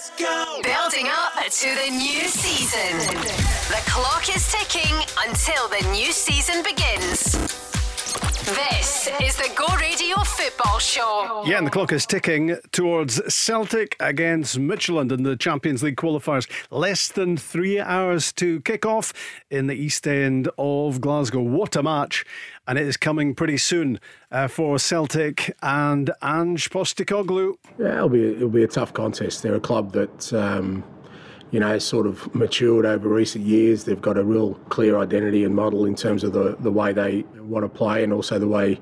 [0.00, 0.60] Let's go.
[0.62, 2.96] Building up to the new season.
[3.68, 4.96] The clock is ticking
[5.28, 7.49] until the new season begins.
[8.50, 11.44] This is the Go Radio Football Show.
[11.46, 16.50] Yeah, and the clock is ticking towards Celtic against Midtjylland in the Champions League qualifiers.
[16.68, 19.12] Less than three hours to kick off
[19.50, 21.42] in the East End of Glasgow.
[21.42, 22.24] What a match!
[22.66, 24.00] And it is coming pretty soon
[24.32, 27.54] uh, for Celtic and Ange Postecoglou.
[27.78, 29.44] Yeah, it'll be it'll be a tough contest.
[29.44, 30.32] They're a club that.
[30.32, 30.82] Um,
[31.50, 33.84] you know, sort of matured over recent years.
[33.84, 37.24] They've got a real clear identity and model in terms of the, the way they
[37.38, 38.80] want to play and also the way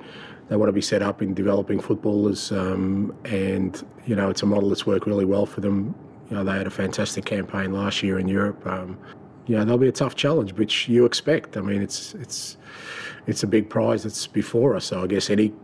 [0.48, 2.52] they want to be set up in developing footballers.
[2.52, 5.94] Um, and, you know, it's a model that's worked really well for them.
[6.30, 8.66] You know, they had a fantastic campaign last year in Europe.
[8.66, 8.98] Um,
[9.46, 11.56] you know, they'll be a tough challenge, which you expect.
[11.56, 12.58] I mean, it's it's
[13.26, 14.84] it's a big prize that's before us.
[14.84, 15.54] So I guess any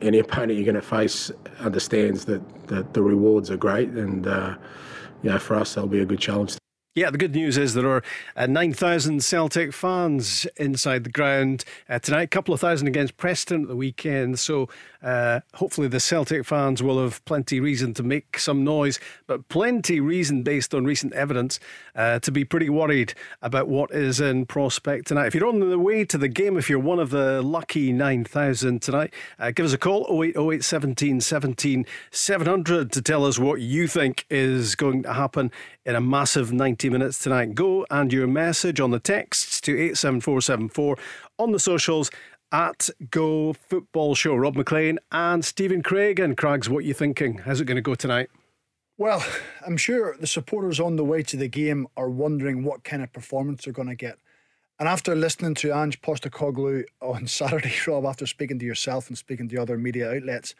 [0.00, 4.54] any opponent you're going to face understands that, that the rewards are great and uh,
[5.24, 6.56] yeah, for us, that'll be a good challenge.
[6.94, 8.04] Yeah, the good news is there are
[8.36, 13.62] uh, 9,000 Celtic fans inside the ground uh, tonight, a couple of thousand against Preston
[13.62, 14.38] at the weekend.
[14.38, 14.68] So
[15.04, 20.00] uh, hopefully the Celtic fans will have plenty reason to make some noise, but plenty
[20.00, 21.60] reason based on recent evidence
[21.94, 25.26] uh, to be pretty worried about what is in prospect tonight.
[25.26, 28.80] If you're on the way to the game, if you're one of the lucky 9,000
[28.80, 33.86] tonight, uh, give us a call 0808 17 17 700 to tell us what you
[33.86, 35.52] think is going to happen
[35.84, 37.54] in a massive 90 minutes tonight.
[37.54, 40.96] Go and your message on the texts to 87474
[41.38, 42.10] on the socials
[42.54, 44.36] at Go Football Show.
[44.36, 46.22] Rob MacLean and Stephen Craigan.
[46.22, 47.38] And Craigs, what you thinking?
[47.38, 48.30] How's it going to go tonight?
[48.96, 49.24] Well,
[49.66, 53.12] I'm sure the supporters on the way to the game are wondering what kind of
[53.12, 54.18] performance they're going to get.
[54.78, 59.48] And after listening to Ange Postecoglou on Saturday, Rob, after speaking to yourself and speaking
[59.48, 60.54] to other media outlets,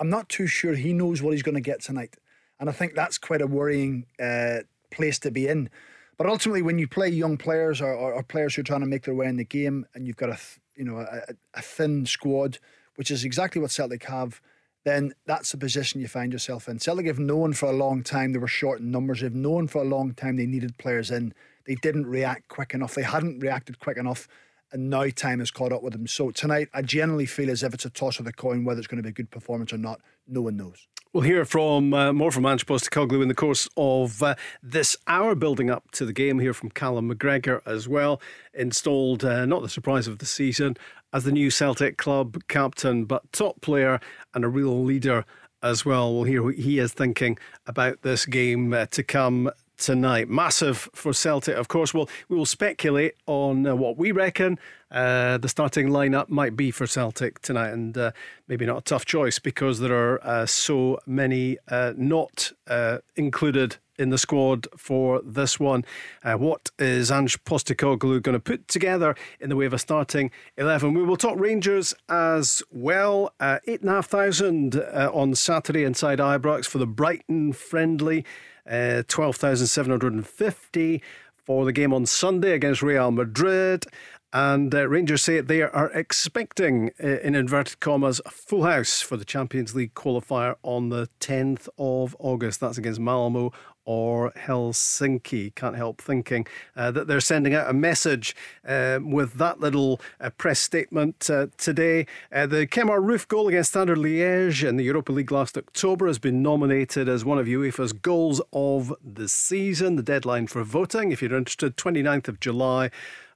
[0.00, 2.16] I'm not too sure he knows what he's going to get tonight.
[2.58, 5.70] And I think that's quite a worrying uh, place to be in.
[6.18, 8.86] But ultimately, when you play young players or, or, or, players who are trying to
[8.86, 10.38] make their way in the game, and you've got a
[10.76, 12.58] you know a, a thin squad,
[12.96, 14.40] which is exactly what Celtic have,
[14.84, 16.78] then that's the position you find yourself in.
[16.78, 19.20] Celtic have known for a long time they were short in numbers.
[19.20, 21.34] They've known for a long time they needed players in.
[21.66, 22.94] They didn't react quick enough.
[22.94, 24.28] They hadn't reacted quick enough,
[24.72, 26.06] and now time has caught up with them.
[26.06, 28.86] So tonight, I generally feel as if it's a toss of the coin whether it's
[28.86, 30.00] going to be a good performance or not.
[30.28, 30.86] No one knows.
[31.16, 35.34] We'll hear from uh, more from Ange Postecoglou in the course of uh, this hour,
[35.34, 36.40] building up to the game.
[36.40, 38.20] Here from Callum McGregor as well,
[38.52, 40.76] installed uh, not the surprise of the season
[41.14, 43.98] as the new Celtic club captain, but top player
[44.34, 45.24] and a real leader
[45.62, 46.12] as well.
[46.12, 50.28] We'll hear what he is thinking about this game uh, to come tonight.
[50.28, 51.92] Massive for Celtic, of course.
[51.92, 54.58] We'll, we will speculate on uh, what we reckon
[54.90, 58.12] uh, the starting lineup might be for Celtic tonight, and uh,
[58.48, 63.76] maybe not a tough choice because there are uh, so many uh, not uh, included
[63.98, 65.84] in the squad for this one.
[66.22, 70.30] Uh, what is Ange Postecoglou going to put together in the way of a starting
[70.56, 70.94] 11?
[70.94, 73.32] We will talk Rangers as well.
[73.40, 78.24] Uh, 8,500 uh, on Saturday inside Ibrox for the Brighton friendly.
[78.68, 81.02] Uh, 12,750
[81.36, 83.86] for the game on Sunday against Real Madrid.
[84.32, 89.16] And uh, Rangers say they are expecting, uh, in inverted commas, a full house for
[89.16, 92.60] the Champions League qualifier on the 10th of August.
[92.60, 93.52] That's against Malmo
[93.86, 95.54] or Helsinki.
[95.54, 98.36] Can't help thinking uh, that they're sending out a message
[98.66, 102.06] uh, with that little uh, press statement uh, today.
[102.30, 106.18] Uh, the Kemar Roofe goal against Standard Liège in the Europa League last October has
[106.18, 109.96] been nominated as one of UEFA's goals of the season.
[109.96, 112.90] The deadline for voting, if you're interested, 29th of July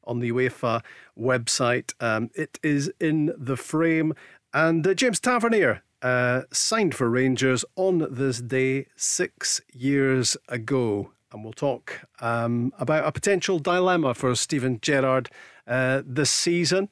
[0.05, 0.83] on the UEFA
[1.19, 1.95] website.
[2.01, 4.15] Um, it is in the frame.
[4.53, 11.13] And uh, James Tavernier uh, signed for Rangers on this day six years ago.
[11.33, 15.31] And we'll talk um, about a potential dilemma for Steven Gerrard
[15.67, 16.89] uh, this season.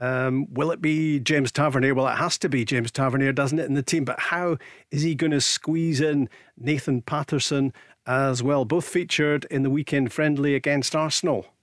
[0.00, 1.94] Um, will it be James Tavernier?
[1.94, 4.04] Well, it has to be James Tavernier, doesn't it, in the team?
[4.04, 4.58] But how
[4.90, 7.72] is he going to squeeze in Nathan Patterson
[8.06, 8.64] as well?
[8.64, 11.53] Both featured in the weekend friendly against Arsenal.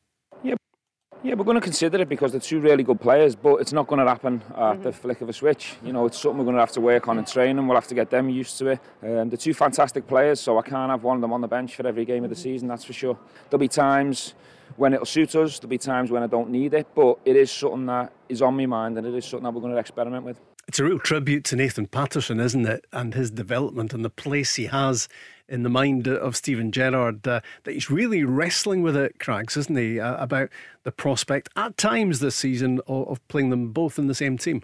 [1.23, 3.85] Yeah, we're going to consider it because they're two really good players, but it's not
[3.85, 4.81] going to happen at mm-hmm.
[4.81, 5.75] the flick of a switch.
[5.83, 7.67] You know, it's something we're going to have to work on in training.
[7.67, 8.79] We'll have to get them used to it.
[9.03, 11.75] Um, they're two fantastic players, so I can't have one of them on the bench
[11.75, 12.41] for every game of the mm-hmm.
[12.41, 13.19] season, that's for sure.
[13.51, 14.33] There'll be times
[14.77, 17.51] when it'll suit us, there'll be times when I don't need it, but it is
[17.51, 20.25] something that is on my mind and it is something that we're going to experiment
[20.25, 20.39] with.
[20.71, 22.87] It's a real tribute to Nathan Patterson, isn't it?
[22.93, 25.09] And his development and the place he has
[25.49, 29.75] in the mind of Steven Gerrard uh, that he's really wrestling with it, Craigs, isn't
[29.75, 29.99] he?
[29.99, 30.47] Uh, about
[30.83, 34.63] the prospect at times this season of, of, playing them both in the same team.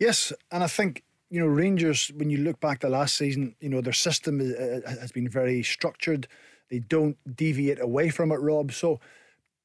[0.00, 3.68] Yes, and I think you know, Rangers, when you look back the last season, you
[3.68, 6.26] know, their system has been very structured.
[6.68, 8.72] They don't deviate away from it, Rob.
[8.72, 8.98] So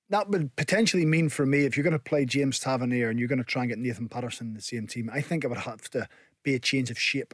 [0.09, 3.27] that would potentially mean for me, if you're going to play James Tavernier and you're
[3.27, 5.57] going to try and get Nathan Patterson in the same team, I think it would
[5.59, 6.07] have to
[6.43, 7.33] be a change of shape.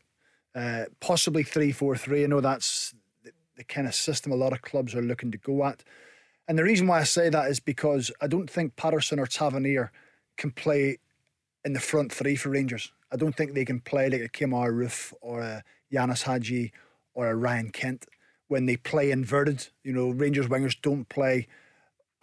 [0.56, 2.24] Uh, possibly 3 4 3.
[2.24, 2.94] I know that's
[3.24, 5.84] the, the kind of system a lot of clubs are looking to go at.
[6.48, 9.92] And the reason why I say that is because I don't think Patterson or Tavernier
[10.38, 10.98] can play
[11.64, 12.92] in the front three for Rangers.
[13.12, 16.74] I don't think they can play like a Kemar Roofe or a Ianis Hagi
[17.14, 18.06] or a Ryan Kent
[18.48, 19.68] when they play inverted.
[19.84, 21.48] You know, Rangers wingers don't play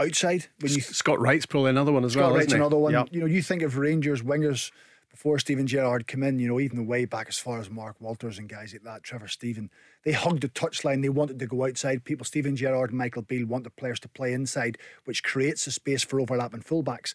[0.00, 0.46] outside.
[0.60, 2.24] When you Scott Wright's probably another one as well.
[2.24, 2.38] Scott well.
[2.38, 2.92] Wright's another one.
[2.92, 3.08] Yep.
[3.10, 4.70] You know, you think of Rangers wingers
[5.10, 6.38] before Steven Gerrard came in.
[6.38, 9.28] You know, even way back as far as Mark Walters and guys like that, Trevor
[9.28, 9.70] Steven,
[10.04, 11.02] they hugged the touchline.
[11.02, 12.04] They wanted to go outside.
[12.04, 15.72] People, Steven Gerrard and Michael Beale want the players to play inside, which creates a
[15.72, 17.14] space for overlapping fullbacks.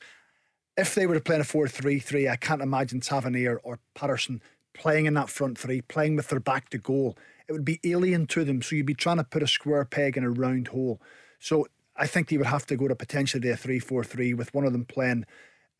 [0.77, 3.79] If they were to play in a 4 3 3, I can't imagine Tavernier or
[3.93, 4.41] Patterson
[4.75, 7.17] playing in that front three, playing with their back to goal.
[7.47, 8.61] It would be alien to them.
[8.61, 11.01] So you'd be trying to put a square peg in a round hole.
[11.39, 14.53] So I think they would have to go to potentially a 3 4 3 with
[14.53, 15.25] one of them playing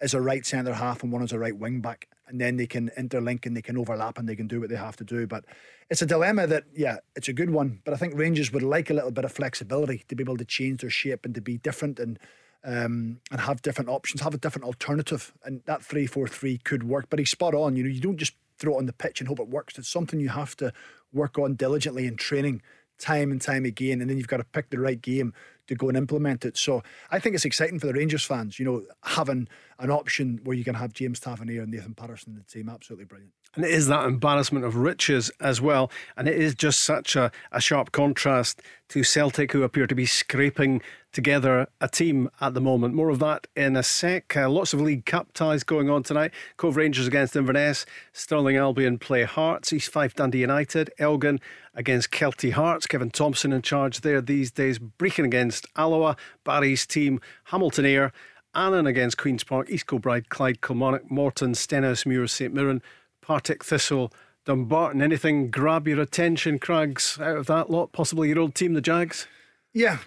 [0.02, 2.08] as a right centre half and one as a right wing back.
[2.28, 4.76] And then they can interlink and they can overlap and they can do what they
[4.76, 5.28] have to do.
[5.28, 5.46] But
[5.90, 7.82] it's a dilemma that, yeah, it's a good one.
[7.86, 10.46] But I think Rangers would like a little bit of flexibility to be able to
[10.46, 12.20] change their shape and to be different and
[12.68, 15.34] um, and have different options, have a different alternative.
[15.44, 17.08] And that 3 4 3 could work.
[17.10, 17.76] But he's spot on.
[17.76, 19.78] You know, you don't just throw it on the pitch and hope it works.
[19.78, 20.74] It's something you have to
[21.14, 22.62] work on diligently in training
[22.98, 24.02] time and time again.
[24.02, 25.34] And then you've got to pick the right game
[25.68, 26.58] to go and implement it.
[26.58, 29.48] So I think it's exciting for the Rangers fans, you know, having
[29.80, 32.70] an option where you can have James Tavernier and Nathan Patterson in the team.
[32.70, 33.32] Absolutely brilliant.
[33.56, 35.90] And it is that embarrassment of riches as well.
[36.18, 40.06] And it is just such a, a sharp contrast to Celtic, who appear to be
[40.06, 40.82] scraping
[41.16, 42.94] together a team at the moment.
[42.94, 44.36] More of that in a sec.
[44.36, 46.32] Uh, lots of League Cup ties going on tonight.
[46.58, 47.86] Cove Rangers against Inverness.
[48.12, 49.72] Stirling Albion play Hearts.
[49.74, 50.92] East Fife Dundee United.
[51.00, 51.40] Elgin
[51.74, 52.86] against Kelty Hearts.
[52.86, 54.78] Kevin Thompson in charge there these days.
[54.78, 56.18] Brechin against Alloa.
[56.44, 58.12] Barry's team Hamilton Ayr,
[58.54, 59.70] Annan against Queen's Park.
[59.70, 61.10] East Kilbride, Clyde Kilmarnock.
[61.10, 62.82] Morton, Stenhousemuir, St Mirren.
[63.22, 64.12] Partick Thistle,
[64.46, 65.02] Dumbarton.
[65.02, 67.94] Anything grab your attention, Craigs, out of that lot?
[67.94, 69.28] Possibly your old team, the Jags?
[69.74, 70.00] Yeah,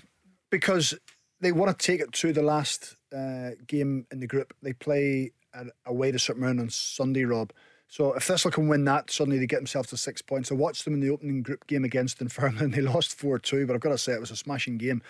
[0.51, 0.95] because
[1.41, 4.55] they want to take it to the last uh, game in the group.
[4.63, 5.33] They play
[5.87, 7.53] away to St on Sunday, Rob.
[7.89, 10.53] So if Thistle can win that, suddenly they get themselves to six points.
[10.53, 13.67] I watched them in the opening group game against Dunfermline and they lost 4 2,
[13.67, 15.03] but I've got to say it was a smashing game.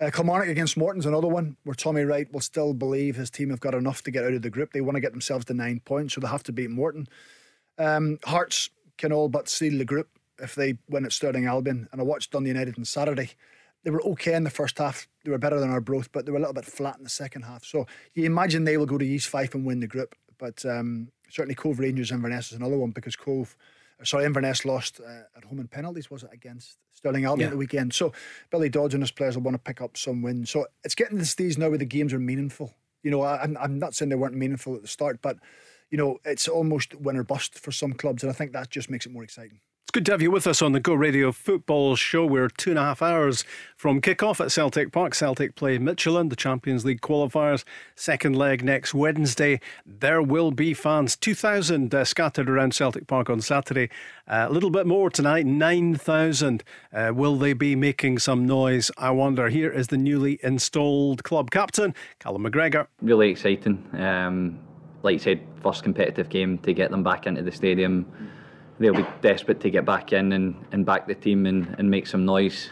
[0.00, 3.60] Uh, Kilmarnock against Morton's another one where Tommy Wright will still believe his team have
[3.60, 4.72] got enough to get out of the group.
[4.72, 7.08] They want to get themselves to nine points, so they have to beat Morton.
[7.78, 10.08] Um, Hearts can all but seal the group
[10.40, 11.88] if they win at Stirling Albion.
[11.90, 13.30] And I watched Dundee United on Saturday.
[13.88, 15.08] They were okay in the first half.
[15.24, 17.40] They were better than Arbroath, but they were a little bit flat in the second
[17.40, 17.64] half.
[17.64, 20.14] So you imagine they will go to East Fife and win the group.
[20.36, 23.56] But um, certainly Cove Rangers Inverness is another one because Cove,
[24.04, 27.52] sorry, Inverness lost uh, at home in penalties, was it, against Stirling Albion yeah.
[27.52, 27.94] the weekend.
[27.94, 28.12] So
[28.50, 30.50] Billy Dodds and his players will want to pick up some wins.
[30.50, 32.74] So it's getting to the stage now where the games are meaningful.
[33.02, 35.38] You know, I, I'm not saying they weren't meaningful at the start, but
[35.88, 38.90] you know, it's almost win or bust for some clubs, and I think that just
[38.90, 39.60] makes it more exciting.
[39.88, 42.26] It's good to have you with us on the Go Radio Football Show.
[42.26, 45.14] We're two and a half hours from kick-off at Celtic Park.
[45.14, 47.64] Celtic play Midtjylland, the Champions League qualifiers.
[47.94, 49.60] Second leg next Wednesday.
[49.86, 53.88] There will be fans, 2,000 uh, scattered around Celtic Park on Saturday.
[54.26, 56.62] Uh, a little bit more tonight, 9,000.
[56.92, 58.90] Uh, will they be making some noise?
[58.98, 59.48] I wonder.
[59.48, 62.88] Here is the newly installed club captain, Callum McGregor.
[63.00, 63.82] Really exciting.
[63.94, 64.60] Um,
[65.02, 68.04] like you said, first competitive game to get them back into the stadium.
[68.78, 72.06] They'll be desperate to get back in and, and back the team and, and make
[72.06, 72.70] some noise.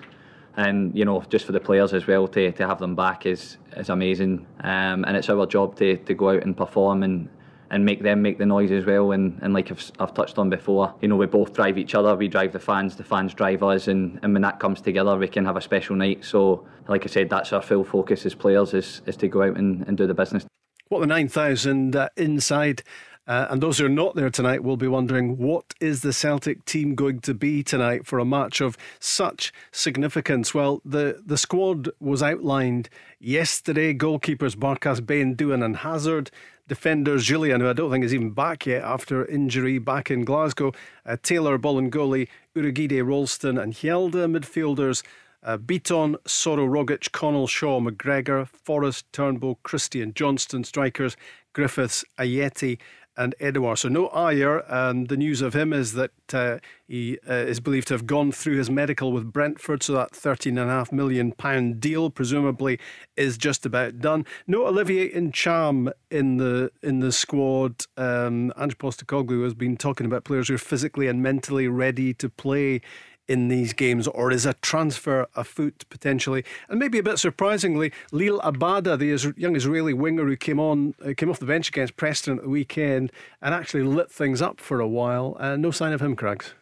[0.57, 3.59] And you know, just for the players as well to, to have them back is
[3.77, 4.47] is amazing.
[4.61, 7.29] Um, and it's our job to, to go out and perform and,
[7.71, 9.13] and make them make the noise as well.
[9.13, 12.17] And, and like I've, I've touched on before, you know, we both drive each other.
[12.17, 15.29] We drive the fans, the fans drive us, and, and when that comes together, we
[15.29, 16.25] can have a special night.
[16.25, 19.59] So, like I said, that's our full focus as players is, is to go out
[19.59, 20.47] and, and do the business.
[20.89, 22.83] What the 9,000 uh, inside.
[23.27, 26.65] Uh, and those who are not there tonight will be wondering what is the Celtic
[26.65, 30.55] team going to be tonight for a match of such significance?
[30.55, 33.95] Well, the, the squad was outlined yesterday.
[33.95, 36.31] Goalkeepers Barkas, Bain, Doohan, and Hazard.
[36.69, 40.73] Defenders Jullien, who I don't think is even back yet after injury back in Glasgow.
[41.05, 44.15] Uh, Taylor, Bolingoli, Urhoghide, Ralston, and Hjelde.
[44.29, 45.03] Midfielders
[45.47, 51.17] uh, Bitton, Soro, Rogic, Connell, Shaw, McGregor, Forrest, Turnbull, Christian, Johnston, strikers,
[51.53, 52.79] Griffiths, Ajeti,
[53.17, 53.79] and Edouard.
[53.79, 54.65] So no Ajer.
[54.69, 58.33] And the news of him is that uh, he uh, is believed to have gone
[58.33, 59.83] through his medical with Brentford.
[59.83, 62.79] So that £13.5 million deal presumably
[63.17, 64.27] is just about done.
[64.47, 67.87] No Olivier Ntcham in the in the squad.
[67.97, 72.29] Um, Ange Postecoglou has been talking about players who are physically and mentally ready to
[72.29, 72.81] play
[73.29, 76.45] in these games, or is a transfer afoot potentially?
[76.69, 81.13] And maybe a bit surprisingly, Liel Abada, the young Israeli winger who came on, uh,
[81.17, 84.81] came off the bench against Preston at the weekend and actually lit things up for
[84.81, 85.37] a while.
[85.41, 86.55] Uh, no sign of him, Craigs.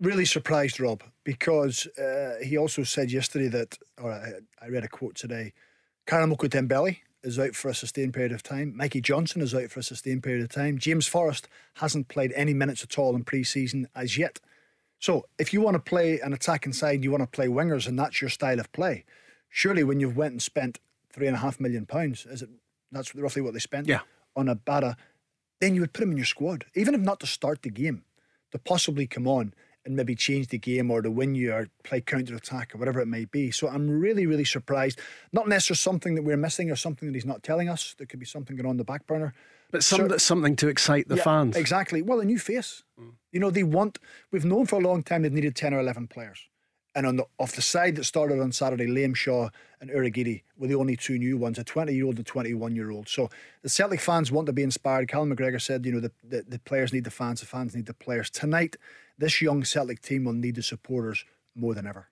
[0.00, 4.88] Really surprised, Rob, because uh, he also said yesterday that, or I, I read a
[4.88, 5.52] quote today,
[6.06, 8.76] Karamoko Dembele is out for a sustained period of time.
[8.76, 10.78] Mikey Johnston is out for a sustained period of time.
[10.78, 14.38] James Forrest hasn't played any minutes at all in pre-season as yet.
[14.98, 17.98] So if you want to play an attacking side, you want to play wingers, and
[17.98, 19.04] that's your style of play.
[19.48, 20.80] Surely, when you've went and spent
[21.12, 22.50] three and a half million pounds, is it?
[22.90, 23.86] That's roughly what they spent.
[23.86, 24.00] Yeah.
[24.34, 24.96] On Abada,
[25.60, 28.04] then you would put him in your squad, even if not to start the game,
[28.52, 29.52] to possibly come on
[29.84, 33.00] and maybe change the game or to win you or play counter attack or whatever
[33.00, 33.50] it may be.
[33.50, 35.00] So I'm really, really surprised.
[35.32, 37.94] Not necessarily something that we're missing or something that he's not telling us.
[37.96, 39.34] There could be something going on the back burner.
[39.70, 40.18] But some, Sure.
[40.18, 41.56] something to excite the Yeah, fans.
[41.56, 42.00] Exactly.
[42.02, 42.84] Well, a new face.
[42.98, 43.12] Mm.
[43.32, 43.98] You know, they want.
[44.30, 46.48] We've known for a long time they've needed ten or eleven players,
[46.94, 50.68] and on the off the side that started on Saturday, Liam Shaw and Urhoghide were
[50.68, 53.08] the only two new ones, a twenty-year-old and a twenty-one-year-old.
[53.08, 53.28] So
[53.62, 55.08] the Celtic fans want to be inspired.
[55.08, 57.84] Callum McGregor said, you know, the, the the players need the fans, the fans need
[57.86, 58.30] the players.
[58.30, 58.76] Tonight,
[59.18, 62.08] this young Celtic team will need the supporters more than ever.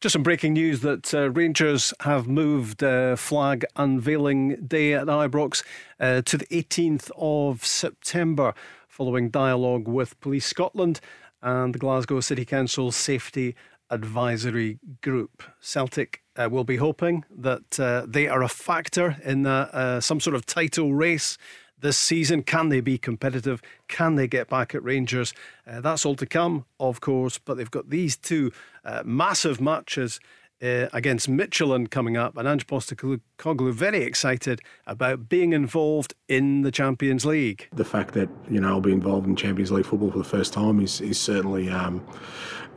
[0.00, 5.62] Just some breaking news that uh, Rangers have moved uh, flag unveiling day at Ibrox
[6.00, 8.54] uh, to the 18th of September
[8.88, 11.00] following dialogue with Police Scotland
[11.40, 13.54] and the Glasgow City Council Safety
[13.90, 15.42] Advisory Group.
[15.60, 20.34] Celtic uh, will be hoping that uh, they are a factor in uh, some sort
[20.34, 21.36] of title race
[21.82, 22.42] this season.
[22.42, 23.60] Can they be competitive?
[23.88, 25.34] Can they get back at Rangers?
[25.66, 28.52] Uh, that's all to come, of course, but they've got these two
[28.84, 30.18] uh, massive matches.
[30.62, 36.70] Uh, against Midtjylland coming up, and Ange Postecoglou very excited about being involved in the
[36.70, 37.66] Champions League.
[37.72, 40.52] The fact that you know I'll be involved in Champions League football for the first
[40.52, 42.00] time is is certainly um,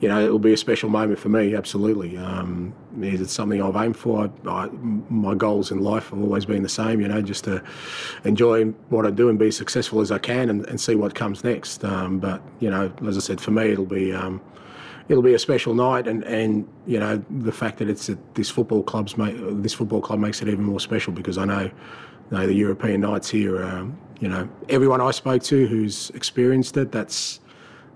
[0.02, 2.18] you know, it will be a special moment for me, absolutely.
[2.18, 4.30] Um, it's something I've aimed for.
[4.46, 4.68] I, I,
[5.10, 7.64] my goals in life have always been the same, you know, just to
[8.26, 11.16] enjoy what I do and be as successful as I can and, and see what
[11.16, 11.84] comes next.
[11.86, 14.14] Um, but, you know, as I said, for me, it'll be.
[14.14, 14.42] Um,
[15.08, 18.50] it'll be a special night, and, and you know the fact that it's at this
[18.50, 21.72] football club's make, this football club makes it even more special because I know, you
[22.32, 23.64] know the European nights here.
[23.64, 27.40] Um, you know, everyone I spoke to who's experienced it, that's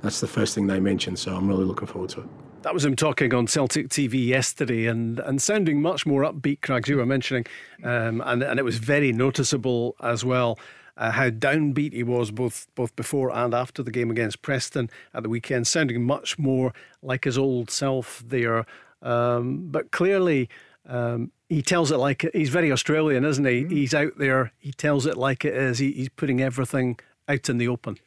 [0.01, 1.20] that's the first thing they mentioned.
[1.20, 2.27] So I'm really looking forward to it.
[2.62, 6.89] That was him talking on Celtic TV yesterday and, and sounding much more upbeat, Craigs,
[6.89, 7.46] you were mentioning.
[7.84, 10.60] Um, and, and it was very noticeable as well
[11.00, 15.24] uh, how downbeat he was both, both before and after the game against Preston at
[15.24, 18.65] the weekend, sounding much more like his old self there.
[19.01, 20.50] Um, but clearly,
[20.86, 23.63] um, he tells it like he's very Australian, isn't he?
[23.63, 23.72] Mm.
[23.72, 27.58] He's out there, he tells it like it is, he, he's putting everything out in
[27.58, 27.98] the open.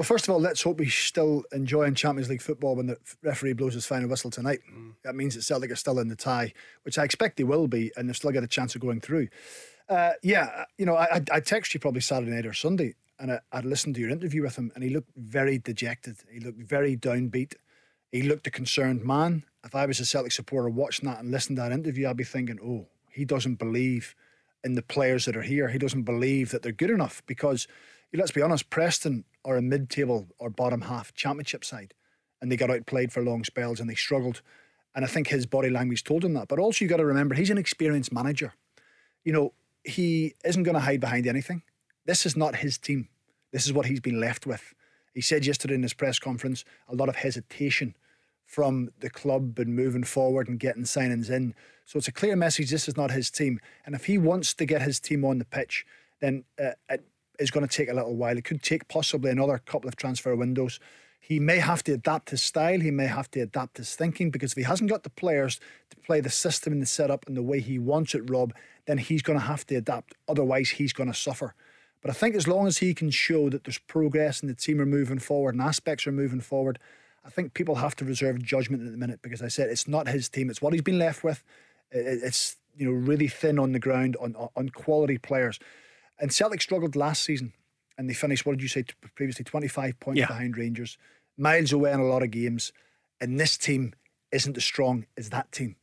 [0.00, 3.52] Well, first of all, let's hope he's still enjoying Champions League football when the referee
[3.52, 4.60] blows his final whistle tonight.
[4.72, 4.94] Mm.
[5.04, 6.54] That means that Celtic are still in the tie,
[6.84, 9.28] which I expect they will be, and they've still got a chance of going through.
[9.90, 13.40] Uh, yeah, you know, I, I text you probably Saturday night or Sunday, and I,
[13.52, 16.16] I'd listened to your interview with him, and he looked very dejected.
[16.32, 17.56] He looked very downbeat.
[18.10, 19.44] He looked a concerned man.
[19.66, 22.24] If I was a Celtic supporter watching that and listening to that interview, I'd be
[22.24, 24.14] thinking, oh, he doesn't believe
[24.64, 25.68] in the players that are here.
[25.68, 27.68] He doesn't believe that they're good enough because
[28.18, 31.94] let's be honest, Preston are a mid-table or bottom half championship side,
[32.40, 34.42] and they got outplayed for long spells and they struggled.
[34.94, 36.48] And I think his body language told him that.
[36.48, 38.54] But also, you've got to remember he's an experienced manager.
[39.24, 39.52] You know,
[39.84, 41.62] he isn't going to hide behind anything.
[42.06, 43.08] This is not his team.
[43.52, 44.74] This is what he's been left with.
[45.14, 47.96] He said yesterday in his press conference a lot of hesitation
[48.46, 51.54] from the club and moving forward and getting signings in.
[51.84, 53.60] So it's a clear message this is not his team.
[53.86, 55.86] And if he wants to get his team on the pitch,
[56.20, 56.96] then uh,
[57.40, 58.36] is going to take a little while.
[58.36, 60.78] It could take possibly another couple of transfer windows.
[61.18, 62.80] He may have to adapt his style.
[62.80, 65.96] He may have to adapt his thinking because if he hasn't got the players to
[65.98, 68.52] play the system and the setup and the way he wants it, Rob,
[68.86, 70.14] then he's going to have to adapt.
[70.28, 71.54] Otherwise, he's going to suffer.
[72.02, 74.80] But I think as long as he can show that there's progress and the team
[74.80, 76.78] are moving forward and aspects are moving forward,
[77.24, 80.08] I think people have to reserve judgment at the minute because I said it's not
[80.08, 80.48] his team.
[80.48, 81.44] It's what he's been left with.
[81.90, 85.58] It's you know really thin on the ground on on quality players.
[86.20, 87.52] And Celtic struggled last season
[87.98, 88.84] and they finished, what did you say
[89.14, 90.26] previously, 25 points yeah.
[90.26, 90.98] behind Rangers,
[91.36, 92.72] miles away in a lot of games.
[93.20, 93.94] And this team
[94.30, 95.76] isn't as strong as that team.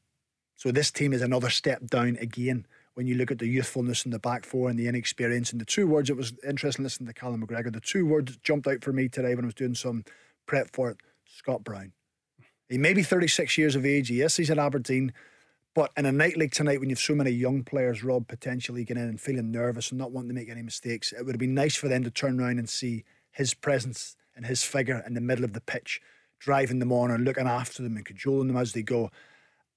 [0.56, 2.66] So this team is another step down again
[2.96, 5.52] when you look at the youthfulness in the back four and the inexperience.
[5.52, 8.44] And the two words, it was interesting listening to Callum McGregor, the two words that
[8.44, 10.04] jumped out for me today when I was doing some
[10.48, 11.92] prep for it Scott Brown.
[12.70, 14.10] He may be 36 years of age.
[14.10, 15.14] Yes, he's at Aberdeen.
[15.78, 18.84] But in a night like tonight, when you have so many young players, Rob, potentially
[18.84, 21.40] getting in and feeling nervous and not wanting to make any mistakes, it would have
[21.40, 25.14] been nice for them to turn around and see his presence and his figure in
[25.14, 26.02] the middle of the pitch,
[26.40, 29.12] driving them on and looking after them and cajoling them as they go.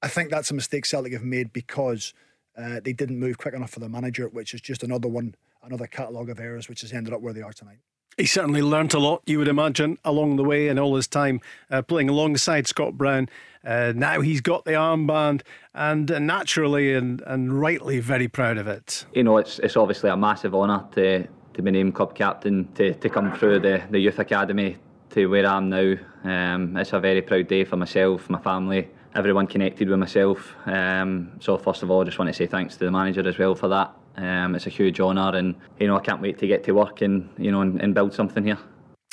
[0.02, 2.14] I think that's a mistake Celtic have made because
[2.56, 5.86] uh, they didn't move quick enough for the manager, which is just another one, another
[5.86, 7.80] catalogue of errors, which has ended up where they are tonight.
[8.16, 11.40] He certainly learnt a lot, you would imagine, along the way and all his time
[11.70, 13.28] uh, playing alongside Scott Brown.
[13.64, 15.42] Uh, now he's got the armband
[15.74, 19.04] and uh, naturally and, and rightly very proud of it.
[19.14, 22.94] You know, it's, it's obviously a massive honour to, to be named club captain, to,
[22.94, 24.76] to come through the, the youth academy
[25.10, 25.94] to where I am now.
[26.24, 30.54] Um, it's a very proud day for myself, my family, everyone connected with myself.
[30.66, 33.38] Um, so first of all, I just want to say thanks to the manager as
[33.38, 33.94] well for that.
[34.16, 37.00] Um, it's a huge honour, and you know I can't wait to get to work
[37.00, 38.58] and you know and, and build something here.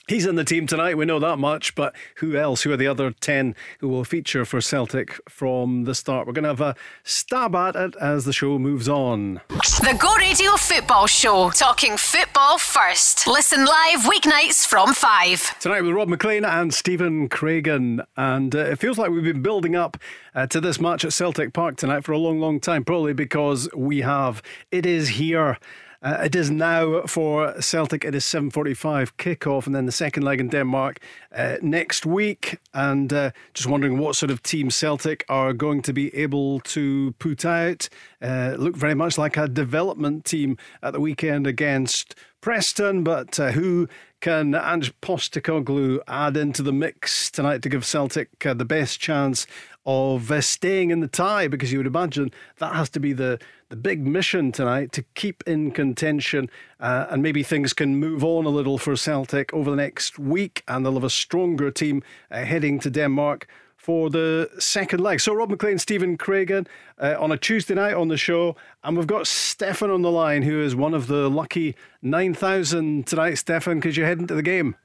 [0.07, 2.61] He's in the team tonight, we know that much, but who else?
[2.61, 6.25] Who are the other 10 who will feature for Celtic from the start?
[6.25, 9.41] We're going to have a stab at it as the show moves on.
[9.49, 13.27] The Go Radio Football Show, talking football first.
[13.27, 15.59] Listen live weeknights from 5.
[15.59, 18.05] Tonight with Rob MacLean and Stephen Craigan.
[18.15, 19.97] And uh, it feels like we've been building up
[20.33, 23.67] uh, to this match at Celtic Park tonight for a long, long time, probably because
[23.75, 24.41] we have.
[24.71, 25.57] It is here.
[26.01, 28.06] Uh, it is now for Celtic.
[28.06, 31.00] It is 7:45 kickoff, and then the second leg in Denmark
[31.36, 32.60] uh, next week.
[32.74, 37.13] And uh, just wondering what sort of team Celtic are going to be able to
[37.20, 37.89] put out.
[38.22, 43.51] Uh, look very much like a development team at the weekend against Preston, but uh,
[43.51, 43.88] who
[44.22, 49.46] can Ange Postecoglou add into the mix tonight to give Celtic uh, the best chance
[49.88, 51.48] of uh, staying in the tie?
[51.48, 53.39] Because you would imagine that has to be the,
[53.70, 58.46] the big mission tonight to keep in contention, uh, and maybe things can move on
[58.46, 62.44] a little for Celtic over the next week, and they'll have a stronger team uh,
[62.44, 63.48] heading to Denmark
[63.88, 65.22] for the second leg.
[65.22, 66.67] So, Rob MacLean, Stephen Craigan
[66.98, 68.58] uh, on a Tuesday night on the show.
[68.84, 73.36] And we've got Stefan on the line, who is one of the lucky 9,000 tonight,
[73.36, 74.75] Stefan, because you're heading to the game.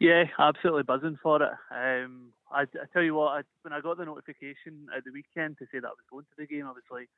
[0.00, 1.52] Yeah, absolutely buzzing for it.
[1.70, 5.58] Um, I, I, tell you what, I, when I got the notification at the weekend
[5.58, 7.08] to say that I was going to the game, I was like,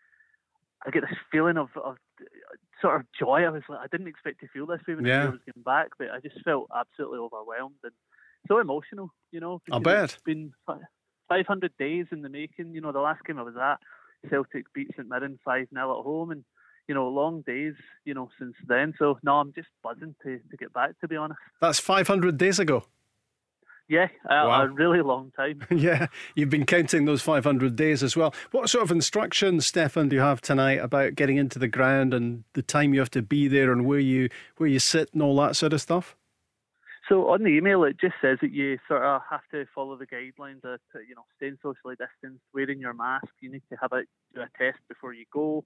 [0.86, 1.96] I get this feeling of, of
[2.80, 3.44] sort of joy.
[3.44, 5.24] I was like, I didn't expect to feel this way when yeah.
[5.24, 7.92] I was getting back, but I just felt absolutely overwhelmed and
[8.48, 9.62] so emotional, you know.
[9.72, 10.04] I bet.
[10.04, 10.52] It's been
[11.28, 12.74] 500 days in the making.
[12.74, 13.78] You know, the last game I was at,
[14.28, 16.44] Celtic beat St Mirren 5 0 at home, and,
[16.86, 18.92] you know, long days, you know, since then.
[18.98, 21.40] So, no, I'm just buzzing to, to get back, to be honest.
[21.60, 22.84] That's 500 days ago.
[23.88, 24.62] Yeah, a, wow.
[24.62, 25.60] a really long time.
[25.70, 28.34] yeah, you've been counting those 500 days as well.
[28.50, 32.44] What sort of instructions, Stefan, do you have tonight about getting into the ground and
[32.54, 35.36] the time you have to be there and where you where you sit and all
[35.36, 36.16] that sort of stuff?
[37.08, 40.06] So on the email, it just says that you sort of have to follow the
[40.06, 43.28] guidelines of, you know, staying socially distanced, wearing your mask.
[43.40, 45.64] You need to have a do a test before you go.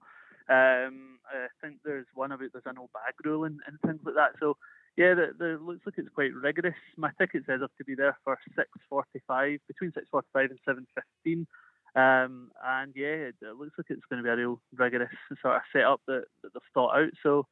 [0.49, 4.17] Um, I think there's one about there's an no bag rule and, and things like
[4.17, 4.33] that.
[4.41, 4.57] So
[4.99, 6.75] yeah, the, the looks like it's quite rigorous.
[6.97, 10.87] My ticket says I have to be there for 6:45, between 6:45 and
[11.25, 11.47] 7:15.
[11.95, 15.55] Um, and yeah, it, it, looks like it's going to be a real rigorous sort
[15.55, 17.13] of setup that, that they've thought out.
[17.23, 17.47] So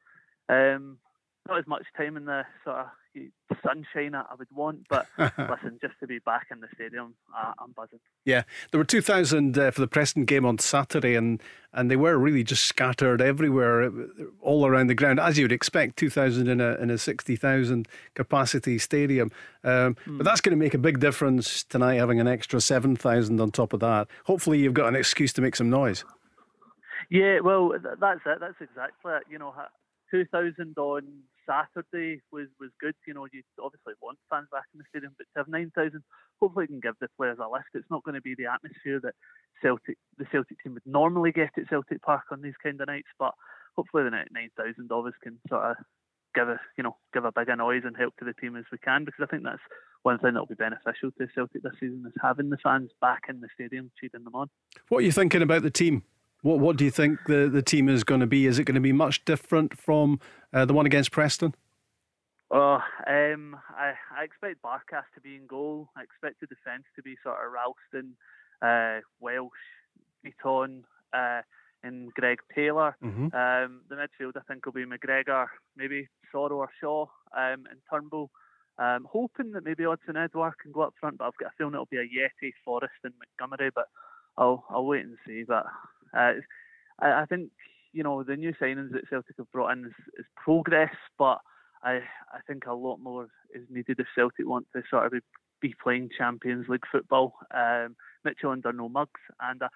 [0.49, 0.97] um,
[1.47, 2.87] not as much time in the sort of
[3.63, 7.71] sunshine I would want, but listen, just to be back in the stadium, uh, I'm
[7.71, 7.99] buzzing.
[8.25, 11.41] Yeah, there were 2,000 uh, for the Preston game on Saturday, and,
[11.73, 13.91] and they were really just scattered everywhere, uh,
[14.41, 18.77] all around the ground, as you would expect, 2,000 in a, in a 60,000 capacity
[18.77, 19.31] stadium.
[19.63, 19.95] Um, mm.
[19.95, 20.23] But hmm.
[20.23, 23.79] that's going to make a big difference tonight, having an extra 7,000 on top of
[23.81, 24.07] that.
[24.25, 26.03] Hopefully, you've got an excuse to make some noise.
[27.09, 28.39] Yeah, well, that's it.
[28.39, 29.23] That's exactly it.
[29.29, 29.53] You know,
[30.11, 31.03] 2,000 on
[31.47, 32.95] Saturday was, was good.
[33.07, 36.03] You know, you obviously want fans back in the stadium, but to have 9,000,
[36.39, 37.73] hopefully it can give the players a lift.
[37.73, 39.15] It's not going to be the atmosphere that
[39.61, 43.09] Celtic, the Celtic team would normally get at Celtic Park on these kind of nights,
[43.17, 43.33] but
[43.75, 45.77] hopefully the 9,000 of us can sort of
[46.35, 48.77] give a, you know, give a bigger noise and help to the team as we
[48.77, 49.63] can, because I think that's
[50.03, 53.23] one thing that will be beneficial to Celtic this season is having the fans back
[53.29, 54.49] in the stadium cheering them on.
[54.89, 56.03] What are you thinking about the team?
[56.41, 58.45] What What do you think the, the team is going to be?
[58.45, 60.19] Is it going to be much different from
[60.53, 61.55] uh, the one against Preston?
[62.49, 65.89] Well, um, I, I expect Barkas to be in goal.
[65.97, 68.15] I expect the defence to be sort of Ralston,
[68.61, 69.51] uh, Welsh,
[70.25, 71.41] Bitton, uh,
[71.83, 72.95] and Greg Taylor.
[73.03, 73.25] Mm-hmm.
[73.35, 78.29] Um, the midfield, I think, will be McGregor, maybe Soro or Shaw, um, and Turnbull.
[78.79, 81.73] Um, hoping that maybe Odsonne Edouard can go up front, but I've got a feeling
[81.73, 83.71] it'll be a Ajeti, Forrest, and Montgomery.
[83.73, 83.87] But
[84.37, 85.43] I'll I'll wait and see.
[85.43, 85.65] But
[86.15, 86.33] uh,
[86.99, 87.51] I, I think
[87.93, 91.39] you know the new signings that Celtic have brought in is, is progress, but
[91.83, 95.19] I I think a lot more is needed if Celtic want to sort of be,
[95.61, 97.33] be playing Champions League football.
[97.53, 99.67] Um, Midtjylland are no mugs, and I,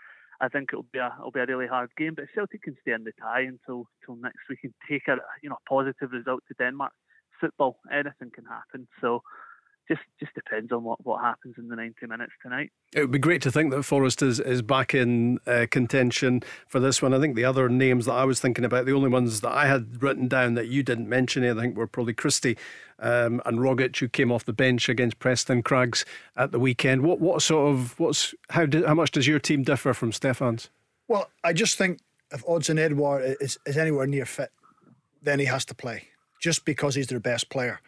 [0.42, 2.14] I think it'll be a it'll be a really hard game.
[2.16, 5.50] But Celtic can stay in the tie until until next week and take a you
[5.50, 6.94] know positive result to Denmark.
[7.40, 8.88] Football, anything can happen.
[9.00, 9.24] So
[9.92, 12.72] just just depends on what, what happens in the 90 minutes tonight.
[12.94, 16.80] It would be great to think that Forrest is, is back in uh, contention for
[16.80, 17.14] this one.
[17.14, 19.68] I think the other names that I was thinking about, the only ones that I
[19.68, 22.58] had written down that you didn't mention, I think were probably Christie
[23.00, 26.06] um, and Rogic, who came off the bench against Preston Craigs
[26.38, 27.02] at the weekend.
[27.04, 30.70] What what sort of what's how did, how much does your team differ from Stefan's?
[31.08, 32.00] Well, I just think
[32.32, 34.52] if Odsonne Edouard is, is anywhere near fit,
[35.22, 36.08] then he has to play
[36.42, 37.82] just because he's their best player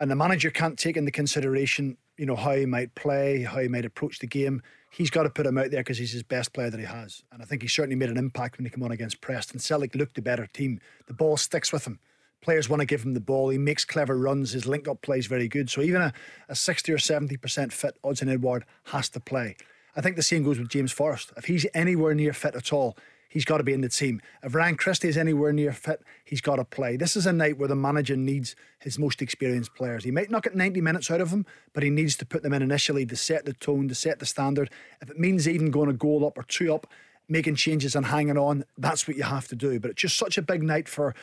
[0.00, 3.68] and the manager can't take into consideration, you know, how he might play, how he
[3.68, 4.62] might approach the game.
[4.90, 7.22] He's got to put him out there because he's his best player that he has.
[7.32, 9.58] And I think he certainly made an impact when he came on against Preston.
[9.58, 10.80] Celtic looked the better team.
[11.06, 11.98] The ball sticks with him.
[12.40, 13.48] Players want to give him the ball.
[13.48, 14.52] He makes clever runs.
[14.52, 15.68] His link up play is very good.
[15.68, 16.12] So even a,
[16.48, 19.56] a 60 or 70% fit Odsonne Edouard has to play.
[19.96, 21.32] I think the same goes with James Forrest.
[21.36, 22.96] If he's anywhere near fit at all,
[23.28, 24.20] he's got to be in the team.
[24.42, 26.96] If Ryan Christie is anywhere near fit, he's got to play.
[26.96, 30.04] This is a night where the manager needs his most experienced players.
[30.04, 32.52] He might not get 90 minutes out of them, but he needs to put them
[32.52, 34.70] in initially to set the tone, to set the standard.
[35.00, 36.86] If it means even going a goal up or two up,
[37.28, 39.78] making changes and hanging on, that's what you have to do.
[39.78, 41.14] But it's just such a big night for,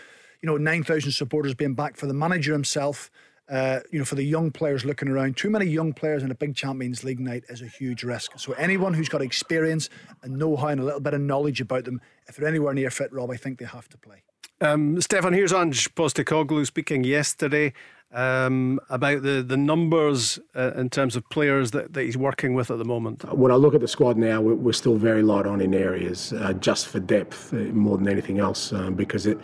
[0.41, 3.09] you know, 9,000 supporters being back for the manager himself
[3.49, 6.35] uh, you know, for the young players looking around, too many young players in a
[6.35, 8.37] big Champions League night is a huge risk.
[8.37, 9.89] So anyone who's got experience
[10.23, 13.13] and know-how and a little bit of knowledge about them, if they're anywhere near fit,
[13.13, 14.23] Rob, I think they have to play.
[14.61, 17.73] Um, Stefan, here's Ange Postecoglou speaking yesterday
[18.15, 22.71] um, about the, the numbers uh, in terms of players that, that he's working with
[22.71, 23.23] at the moment?
[23.35, 26.31] When I look at the squad now, we're, we're still very light on in areas,
[26.33, 28.71] uh, just for depth uh, more than anything else.
[28.71, 29.37] Um, because it,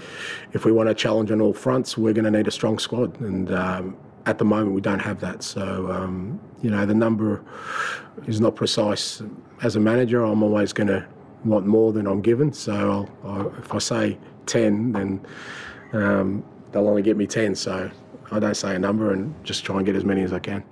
[0.53, 3.19] if we want to challenge on all fronts, we're going to need a strong squad.
[3.19, 5.43] And um, at the moment, we don't have that.
[5.43, 7.43] So, um, you know, the number
[8.25, 9.21] is not precise.
[9.61, 11.05] As a manager, I'm always going to
[11.43, 12.53] want more than I'm given.
[12.53, 15.25] So I'll, if I say 10, then
[15.91, 17.55] um, they'll only get me 10.
[17.55, 17.91] So
[18.31, 20.63] I don't say a number and just try and get as many as I can.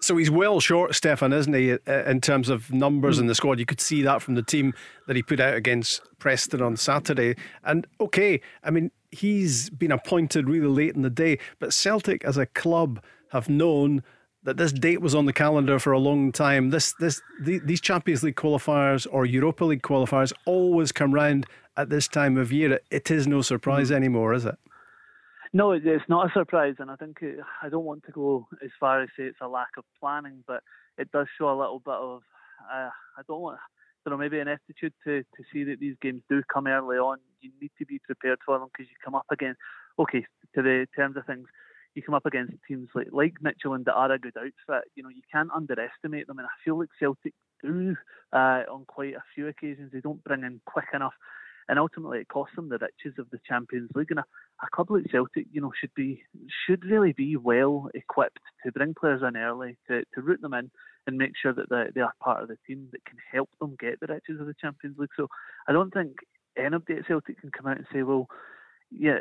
[0.00, 3.60] So he's well short, Stefan, isn't he, in terms of numbers in the squad?
[3.60, 4.74] You could see that from the team
[5.06, 7.36] that he put out against Preston on Saturday.
[7.62, 12.36] And okay, I mean, he's been appointed really late in the day, but Celtic as
[12.36, 14.02] a club have known
[14.42, 16.70] that this date was on the calendar for a long time.
[16.70, 21.46] This, this, the, these Champions League qualifiers or Europa League qualifiers always come round
[21.76, 22.80] at this time of year.
[22.90, 23.94] It is no surprise mm.
[23.94, 24.56] anymore, is it?
[25.52, 28.70] No, it's not a surprise, and I think it, I don't want to go as
[28.80, 30.62] far as say it's a lack of planning, but
[30.96, 32.22] it does show a little bit of
[32.72, 32.88] uh,
[33.18, 33.58] I don't want.
[34.06, 37.18] You know, maybe an attitude to, to see that these games do come early on.
[37.40, 39.60] You need to be prepared for them because you come up against,
[39.98, 40.24] okay,
[40.56, 41.46] to the terms of things,
[41.94, 44.90] you come up against teams like like Midtjylland that are a good outfit.
[44.94, 47.94] You know, you can't underestimate them, and I feel like Celtic do
[48.32, 49.92] uh, on quite a few occasions.
[49.92, 51.14] They don't bring in quick enough
[51.72, 54.10] and ultimately it costs them the riches of the Champions League.
[54.10, 54.24] And a,
[54.62, 56.22] a club like Celtic, you know, should be
[56.66, 60.70] should really be well equipped to bring players in early, to, to root them in,
[61.06, 63.74] and make sure that they, they are part of the team that can help them
[63.80, 65.16] get the riches of the Champions League.
[65.16, 65.28] So
[65.66, 66.16] I don't think
[66.58, 68.28] anybody at Celtic can come out and say, well,
[68.90, 69.20] yeah,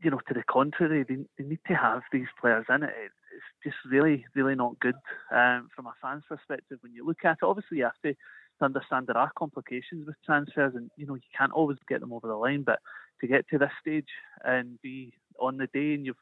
[0.00, 2.94] you know, to the contrary, they, they need to have these players in it.
[3.00, 4.94] It's just really, really not good
[5.32, 7.44] um, from a fan's perspective when you look at it.
[7.44, 8.14] Obviously, you have to
[8.58, 12.12] to understand there are complications with transfers, and you know you can't always get them
[12.12, 12.62] over the line.
[12.62, 12.80] But
[13.20, 14.08] to get to this stage
[14.44, 16.16] and be on the day, and you've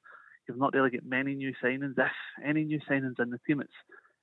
[0.49, 2.11] you've not really got many new signings, if
[2.44, 3.72] any new signings in the team, it's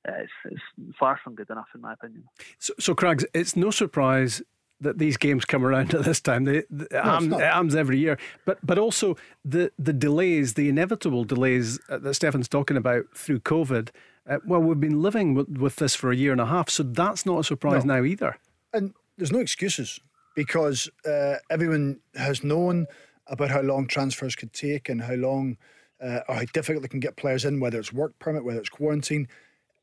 [0.05, 2.23] it's, it's far from good enough in my opinion.
[2.59, 4.41] So, so Craigs, it's no surprise
[4.81, 6.43] that these games come around at this time.
[6.43, 6.87] They, the,
[7.21, 12.47] no, AMS every year, but but also the the delays, the inevitable delays that Stefan's
[12.47, 13.89] talking about through COVID
[14.29, 16.83] uh, well, we've been living with, with, this for a year and a half, so
[16.83, 17.95] that's not a surprise no.
[17.95, 18.37] now either.
[18.73, 19.99] And there's no excuses
[20.35, 22.87] because uh, everyone has known
[23.27, 25.57] about how long transfers could take and how long
[26.01, 28.69] uh, or how difficult they can get players in, whether it's work permit, whether it's
[28.69, 29.27] quarantine.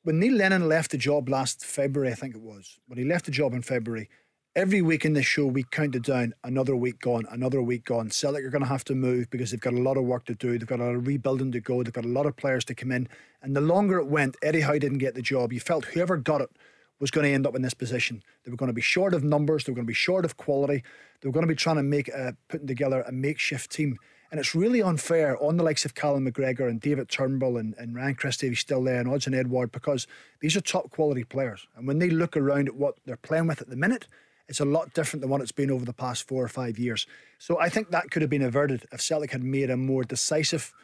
[0.03, 3.27] When Neil Lennon left the job last February, I think it was, when he left
[3.27, 4.09] the job in February,
[4.57, 8.11] every week in this show, we counted down another week gone, another week gone.
[8.11, 10.35] Celtic are going to have to move because they've got a lot of work to
[10.35, 10.59] do.
[10.59, 11.83] They've got a lot of rebuilding to go.
[11.83, 13.09] They've got a lot of players to come in.
[13.43, 15.53] And the longer it went, Eddie Howe didn't get the job.
[15.53, 16.51] You felt whoever got it
[16.99, 18.23] was going to end up in this position.
[18.45, 19.65] They were going to be short of numbers.
[19.65, 20.83] They were going to be short of quality.
[21.21, 23.97] They were going to be trying to make a, putting together a makeshift team.
[24.31, 27.97] And it's really unfair on the likes of Callum McGregor and David Turnbull and, and
[27.97, 30.07] Ryan Christie, he's still there, and Odsonne Edouard, because
[30.41, 31.67] these are top quality players.
[31.77, 34.07] And when they look around at what they're playing with at the minute,
[34.51, 37.07] It's a lot different than what it's been over the past four or five years.
[37.39, 40.75] So I think that could have been averted if Celtic had made a more decisive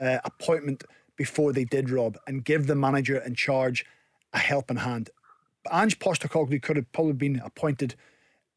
[0.00, 0.82] uh, appointment
[1.16, 3.86] before they did, Rob, and give the manager in charge
[4.32, 5.10] a helping hand.
[5.72, 7.94] Ange Postecoglou could have probably been appointed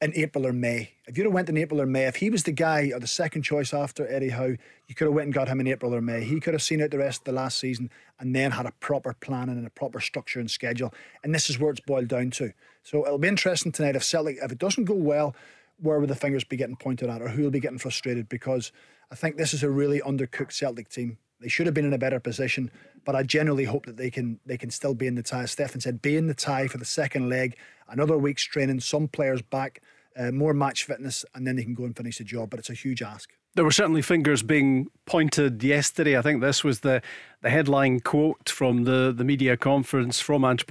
[0.01, 0.93] in April or May.
[1.06, 3.08] If you'd have went in April or May, if he was the guy or the
[3.08, 4.56] second choice after Eddie Howe,
[4.88, 6.23] you could have went and got him in April or May.
[6.23, 8.73] He could have seen out the rest of the last season and then had a
[8.80, 10.91] proper plan and a proper structure and schedule.
[11.23, 12.51] And this is where it's boiled down to.
[12.86, 15.36] So it'll be interesting tonight if Celtic, if it doesn't go well,
[15.82, 18.30] where will the fingers be getting pointed at or who will be getting frustrated?
[18.30, 18.71] Because
[19.12, 21.17] I think this is a really undercooked Celtic team.
[21.41, 22.69] They should have been in a better position,
[23.04, 25.43] but I generally hope that they can they can still be in the tie.
[25.43, 27.58] As Stefan said, be in the tie for the second leg.
[27.89, 29.82] Another week's training, some players back,
[30.15, 32.52] uh, more match fitness, and then they can go and finish the job.
[32.52, 33.32] But it's a huge ask.
[33.56, 36.18] There were certainly fingers being pointed yesterday.
[36.18, 37.02] I think this was the,
[37.41, 40.65] the headline quote from the, the media conference from Ange.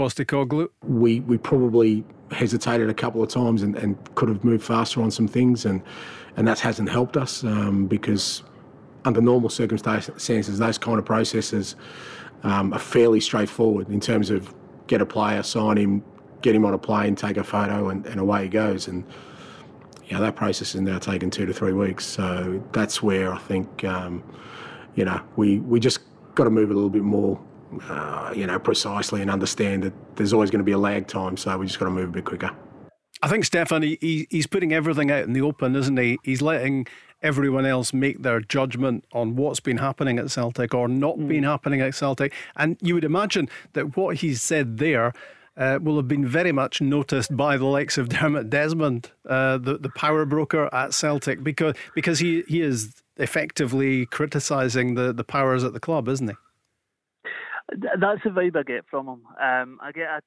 [0.83, 5.11] We we probably hesitated a couple of times and, and could have moved faster on
[5.11, 5.83] some things, and
[6.37, 8.42] and that hasn't helped us um, because
[9.07, 11.77] under normal circumstances, those kind of processes
[12.42, 14.55] um, are fairly straightforward in terms of
[14.88, 16.05] get a player, sign him,
[16.42, 18.88] get him on a plane, take a photo, and, and away he goes.
[18.88, 19.05] And
[20.06, 22.04] you know that process is now taking two to three weeks.
[22.04, 24.22] So that's where I think um,
[24.94, 26.00] you know we we just
[26.34, 27.40] got to move a little bit more.
[27.88, 31.36] Uh, you know, precisely and understand that there's always going to be a lag time,
[31.36, 32.52] so we just got to move a bit quicker.
[33.20, 36.18] I think Stefan, he, he's putting everything out in the open, isn't he?
[36.22, 36.86] He's letting
[37.22, 41.26] everyone else make their judgment on what's been happening at Celtic or not mm.
[41.26, 42.32] been happening at Celtic.
[42.54, 45.14] And you would imagine that what he's said there
[45.56, 49.78] uh, will have been very much noticed by the likes of Dermot Desmond, uh, the
[49.78, 55.64] the power broker at Celtic, because because he he is effectively criticising the the powers
[55.64, 56.34] at the club, isn't he?
[57.98, 59.22] That's the vibe I get from him.
[59.40, 60.22] Um, I get,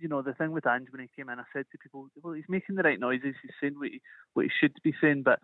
[0.00, 2.34] you know, the thing with Ange when he came in, I said to people, well,
[2.34, 4.00] he's making the right noises, he's saying what he,
[4.34, 5.40] what he should be saying, but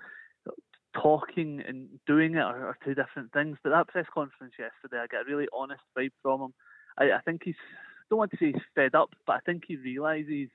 [0.94, 3.58] talking and doing it are, are, two different things.
[3.62, 6.54] But that press conference yesterday, I get a really honest vibe from him.
[6.96, 7.54] I, I think he's,
[8.08, 10.48] don't want to say he's fed up, but I think he realises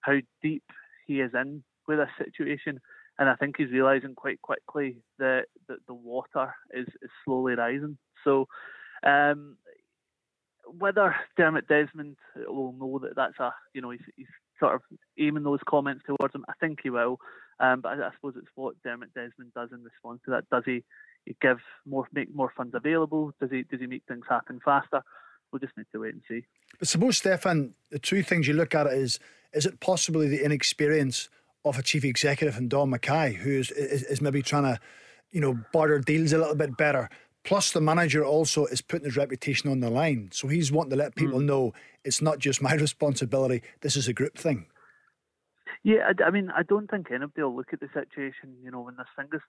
[0.00, 0.64] how deep
[1.06, 2.80] he is in with this situation.
[3.18, 7.98] And I think he's realising quite quickly that, that the water is, is slowly rising.
[8.24, 8.46] So,
[9.04, 9.56] um,
[10.78, 14.26] whether Dermot Desmond will know that that's a, you know, he's, he's
[14.60, 14.82] sort of
[15.18, 17.18] aiming those comments towards him, I think he will.
[17.60, 20.48] Um, but I, I, suppose it's what Dermot Desmond does in response to that.
[20.50, 20.84] Does he,
[21.24, 23.32] he give more, make more funds available?
[23.40, 25.02] Does he, does he make things happen faster?
[25.52, 26.44] We'll just need to wait and see.
[26.78, 29.18] But suppose, Stefan, the two things you look at it is:
[29.52, 31.28] is it possibly the inexperience
[31.64, 34.80] of a chief executive and Dom McKay, who is, is, is maybe trying to,
[35.30, 37.08] you know, barter deals a little bit better?
[37.44, 40.28] Plus, the manager also is putting his reputation on the line.
[40.32, 41.44] So he's wanting to let people mm.
[41.44, 41.72] know
[42.04, 44.66] it's not just my responsibility, this is a group thing.
[45.84, 48.80] Yeah, I, I, mean, I don't think anybody will look at the situation, you know,
[48.80, 49.42] when there's fingers,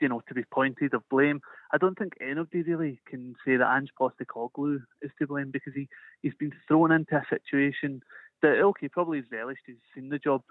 [0.00, 1.40] you know, to be pointed of blame.
[1.72, 5.88] I don't think anybody really can say that Ange Postecoglou is to blame because he,
[6.22, 8.00] he's been thrown into a situation
[8.42, 10.42] that, okay, probably he's relished, he's seen the job,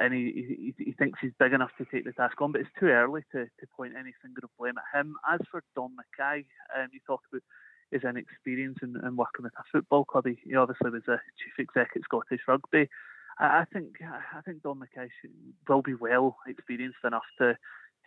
[0.00, 2.70] and he, he, he thinks he's big enough to take the task on, but it's
[2.78, 5.14] too early to, to point any finger of blame at him.
[5.30, 6.44] As for Dom McKay,
[6.76, 7.42] um, you talk about
[7.90, 10.26] his inexperience in, in working with a football club.
[10.26, 12.88] He, he obviously was a chief exec at Scottish Rugby.
[13.40, 15.08] I, think I think Dom McKay
[15.68, 17.56] will be well experienced enough to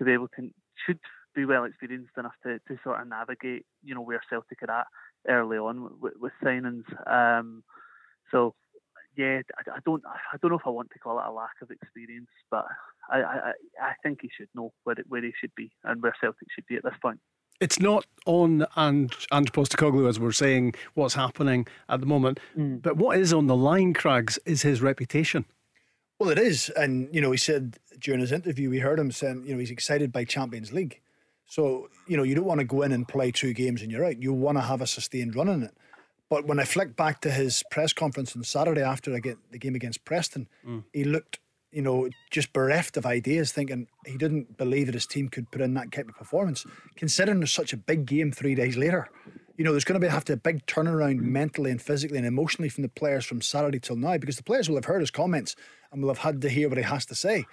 [0.02, 0.50] to be able to
[0.86, 1.00] should
[1.36, 4.88] be well experienced enough to, to sort of navigate you know where Celtic are at
[5.30, 6.84] early on with, with signings.
[7.08, 7.64] Um,
[8.32, 8.56] so
[9.16, 11.62] yeah, I, I, don't I don't know if I want to call it a lack
[11.62, 12.66] of experience, but
[13.10, 16.16] I I, I think he should know where it, where he should be and where
[16.20, 17.20] Celtic should be at this point.
[17.60, 22.82] It's not on Ange, Ange Postecoglou as we're saying what's happening at the moment, mm.
[22.82, 25.46] but what is on the line, Craigs, is his reputation.
[26.18, 29.44] Well, it is, and you know, he said during his interview, we heard him saying,
[29.46, 31.00] you know, he's excited by Champions League.
[31.46, 34.06] So you know, you don't want to go in and play two games and you're
[34.06, 34.22] out.
[34.22, 35.76] You want to have a sustained run in it.
[36.30, 40.06] But when I flick back to his press conference on Saturday after the game against
[40.06, 40.86] Preston, mm.
[40.94, 41.40] he looked,
[41.74, 45.60] you know, just bereft of ideas, thinking he didn't believe that his team could put
[45.60, 46.66] in that type of performance.
[46.96, 49.10] Considering there's such a big game three days later,
[49.58, 52.26] you know, there's going to be have to a big turnaround mentally and physically and
[52.26, 55.12] emotionally from the players from Saturday till now because the players will have heard his
[55.12, 55.58] comments
[55.92, 57.46] and will have had to hear what he has to say.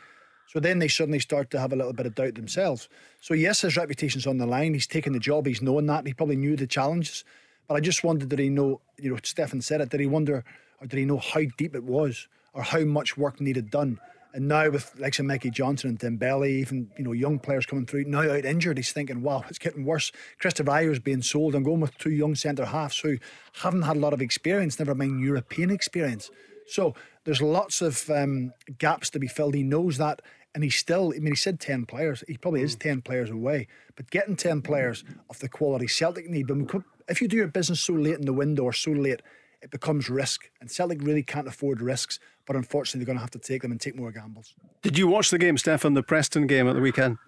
[0.48, 2.88] So then they suddenly start to have a little bit of doubt themselves.
[3.20, 4.72] So yes, his reputation's on the line.
[4.72, 5.46] He's taken the job.
[5.46, 6.06] He's knowing that.
[6.06, 7.22] He probably knew the challenges.
[7.68, 10.44] But I just wondered, did he know, you know, Stefan said it, did he wonder,
[10.80, 14.00] or did he know how deep it was, or how much work needed done?
[14.32, 17.86] And now with like some Mikey Johnston and Dembele, even you know young players coming
[17.86, 20.12] through now out injured, he's thinking, wow, it's getting worse.
[20.40, 21.54] Kristoffer Ajer's being sold.
[21.54, 23.18] I'm going with two young centre halves who
[23.54, 26.30] haven't had a lot of experience, never mind European experience.
[26.66, 29.54] So there's lots of um, gaps to be filled.
[29.54, 30.20] He knows that.
[30.54, 32.24] And he's still, I mean, he said 10 players.
[32.26, 33.68] He probably is 10 players away.
[33.96, 37.80] But getting 10 players of the quality Celtic need, but if you do your business
[37.80, 39.22] so late in the window or so late,
[39.62, 40.50] it becomes risk.
[40.60, 42.18] And Celtic really can't afford risks.
[42.46, 44.54] But unfortunately, they're going to have to take them and take more gambles.
[44.82, 47.18] Did you watch the game, Stefan, the Preston game at the weekend?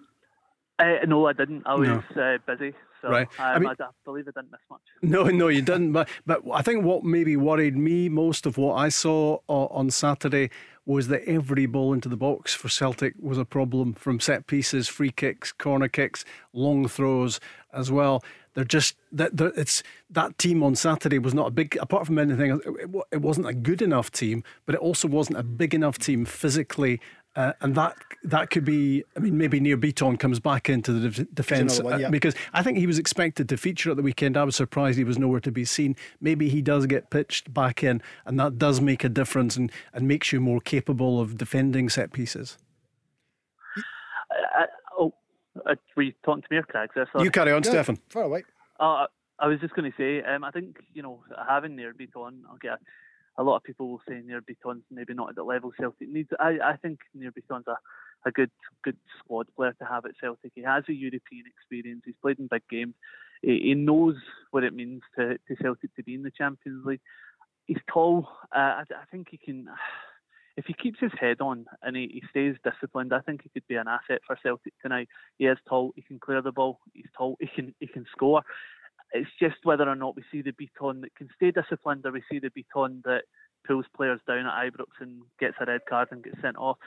[0.79, 1.63] Uh, no, I didn't.
[1.67, 2.03] I was no.
[2.21, 2.73] uh, busy.
[3.01, 3.27] So right.
[3.39, 4.81] Um, I, mean, I, believe I didn't miss much.
[5.01, 5.91] No, no, you didn't.
[5.91, 10.49] But but I think what maybe worried me most of what I saw on Saturday
[10.85, 14.87] was that every ball into the box for Celtic was a problem from set pieces,
[14.87, 17.39] free kicks, corner kicks, long throws
[17.73, 18.23] as well.
[18.53, 22.59] They're just that it's that team on Saturday was not a big apart from anything.
[22.65, 26.25] It, it wasn't a good enough team, but it also wasn't a big enough team
[26.25, 26.99] physically
[27.35, 31.23] uh, and that that could be, I mean, maybe Nir Bitton comes back into the
[31.33, 32.07] defence one, yeah.
[32.07, 34.35] uh, because I think he was expected to feature at the weekend.
[34.37, 35.95] I was surprised he was nowhere to be seen.
[36.19, 40.07] Maybe he does get pitched back in, and that does make a difference and, and
[40.07, 42.57] makes you more capable of defending set pieces.
[44.29, 44.65] Uh,
[44.99, 45.13] oh,
[45.65, 46.89] uh, were you talking to me or Craig?
[47.19, 47.99] You carry on, yeah, Stefan.
[48.09, 48.43] Far away.
[48.79, 49.07] Uh,
[49.39, 52.57] I was just going to say, um, I think, you know, having Nir Bitton, I'll
[52.61, 52.79] get a
[53.43, 56.29] lot of people will say Nir Bitton's maybe not at the level Celtic needs.
[56.39, 57.77] I, I think Nir Bitton's a,
[58.25, 58.51] a good
[58.83, 60.51] good squad player to have at Celtic.
[60.55, 62.01] He has a European experience.
[62.05, 62.93] He's played in big games.
[63.41, 64.15] He, he knows
[64.51, 67.01] what it means to, to Celtic to be in the Champions League.
[67.65, 68.27] He's tall.
[68.55, 69.67] Uh, I, I think he can.
[70.57, 73.65] If he keeps his head on and he, he stays disciplined, I think he could
[73.69, 75.07] be an asset for Celtic tonight.
[75.37, 75.93] He is tall.
[75.95, 76.81] He can clear the ball.
[76.93, 77.37] He's tall.
[77.39, 78.43] He can he can score.
[79.13, 82.23] It's just whether or not we see the Bitton that can stay disciplined or we
[82.31, 83.23] see the Bitton that
[83.67, 86.77] pulls players down at Ibrox and gets a red card and gets sent off.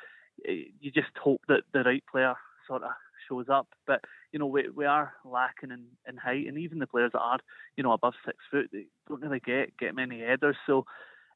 [0.48, 2.34] Eh, you just hope that the right player
[2.66, 2.90] sort of
[3.28, 3.68] shows up.
[3.86, 4.00] But
[4.32, 7.38] you know we we are lacking in, in height, and even the players that are
[7.76, 10.56] you know above six foot, they don't really get get many headers.
[10.66, 10.84] So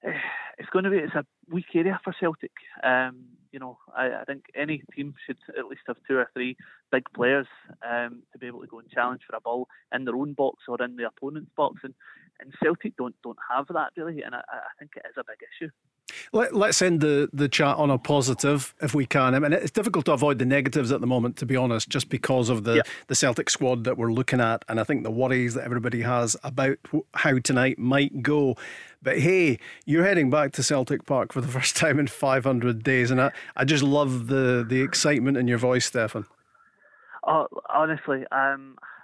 [0.03, 2.53] it's going to be it's a weak area for Celtic.
[2.83, 6.57] Um, you know, I, I, think any team should at least have two or three
[6.93, 7.47] big players
[7.89, 10.65] um, to be able to go and challenge for a ball in their own box
[10.69, 11.95] or in the opponent's box, and,
[12.41, 15.39] and Celtic don't don't have that really, and I, I think it is a big
[15.43, 15.71] issue.
[16.33, 19.35] Let, us end the, the chat on a positive if we can.
[19.35, 22.09] I mean, it's difficult to avoid the negatives at the moment, to be honest, just
[22.09, 22.83] because of the, yeah.
[23.07, 24.65] the Celtic squad that we're looking at.
[24.69, 26.79] And I think the worries that everybody has about
[27.15, 28.57] how tonight might go.
[29.03, 33.11] But hey, you're heading back to Celtic Park for the first time in 500 days.
[33.11, 36.27] And I, I just love the, the excitement in your voice, Stefan.
[37.27, 38.98] Oh, honestly, um, I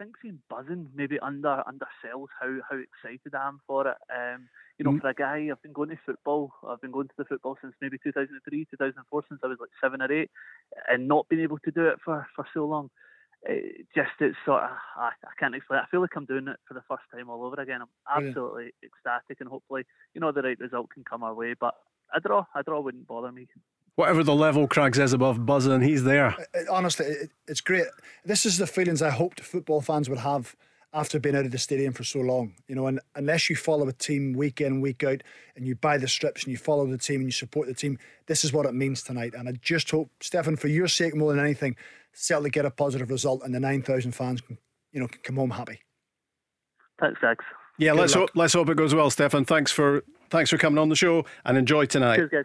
[0.00, 3.96] think seeing buzzing maybe under undersells how, how excited I am for it.
[4.10, 5.00] Um, you know, mm.
[5.00, 6.52] for a guy, I've been going to football.
[6.66, 10.00] I've been going to the football since maybe 2003, 2004, since I was like seven
[10.00, 10.30] or eight,
[10.88, 12.90] and not being able to do it for, for so long.
[13.42, 15.80] It just it's sort of I, I can't explain.
[15.80, 15.84] It.
[15.84, 17.80] I feel like I'm doing it for the first time all over again.
[17.80, 18.88] I'm absolutely yeah.
[18.88, 19.84] ecstatic, and hopefully,
[20.14, 21.54] you know, the right result can come our way.
[21.58, 21.74] But
[22.14, 23.46] a draw, a draw wouldn't bother me.
[24.00, 26.28] Whatever the level Craig says above buzzing, he's there.
[26.28, 27.84] Uh, uh, honestly, it, it's great.
[28.24, 30.56] This is the feelings I hoped football fans would have
[30.94, 32.54] after being out of the stadium for so long.
[32.66, 35.22] You know, and unless you follow a team week in, week out,
[35.54, 37.98] and you buy the strips and you follow the team and you support the team,
[38.24, 39.34] this is what it means tonight.
[39.34, 41.76] And I just hope, Stefan, for your sake more than anything,
[42.14, 44.56] Celtic get a positive result and the 9,000 fans can,
[44.92, 45.78] you know, can come home happy.
[46.98, 47.44] Thanks, Zags.
[47.76, 49.44] Yeah, let's hope, let's hope it goes well, Stefan.
[49.44, 52.16] Thanks for thanks for coming on the show and enjoy tonight.
[52.16, 52.44] Cheers, guys.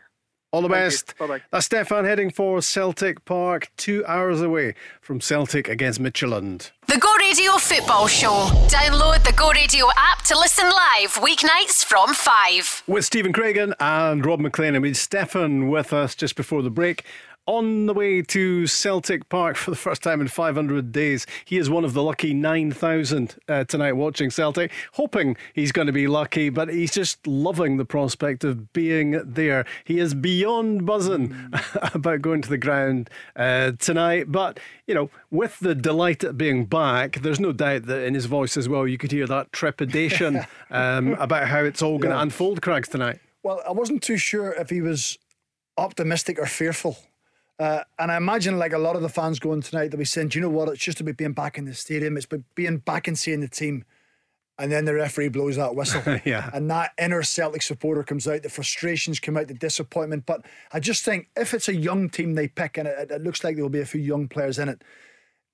[0.55, 1.17] All the best.
[1.17, 1.41] Bye bye.
[1.51, 6.71] That's Stefan heading for Celtic Park, two hours away from Celtic against Midtjylland.
[6.87, 8.47] The Go Radio Football Show.
[8.69, 12.83] Download the Go Radio app to listen live weeknights from 5.
[12.87, 14.75] With Stephen Craigan and Rob MacLean.
[14.75, 17.03] And we Stefan with us just before the break
[17.47, 21.27] on the way to Celtic Park for the first time in 500 days.
[21.45, 25.93] He is one of the lucky 9,000 uh, tonight watching Celtic, hoping he's going to
[25.93, 29.65] be lucky, but he's just loving the prospect of being there.
[29.83, 31.93] He is beyond buzzing mm.
[31.95, 36.65] about going to the ground uh, tonight, but you know, with the delight at being
[36.65, 40.41] back, there's no doubt that in his voice as well, you could hear that trepidation
[40.71, 42.23] um, about how it's all going to yeah.
[42.23, 43.19] unfold, Craigs, tonight.
[43.43, 45.19] Well, I wasn't too sure if he was
[45.77, 46.97] optimistic or fearful
[47.57, 50.29] uh, and I imagine, like a lot of the fans going tonight, they'll be saying,
[50.29, 50.67] Do you know what?
[50.69, 52.17] It's just about being back in the stadium.
[52.17, 53.85] It's about being back and seeing the team.
[54.57, 56.01] And then the referee blows that whistle.
[56.25, 56.49] yeah.
[56.53, 60.25] And that inner Celtic supporter comes out, the frustrations come out, the disappointment.
[60.25, 63.43] But I just think if it's a young team they pick, and it, it looks
[63.43, 64.81] like there'll be a few young players in it,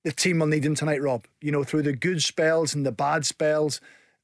[0.03, 1.25] the team will need them tonight, Rob.
[1.39, 3.81] You know, through the good spells and the bad spells,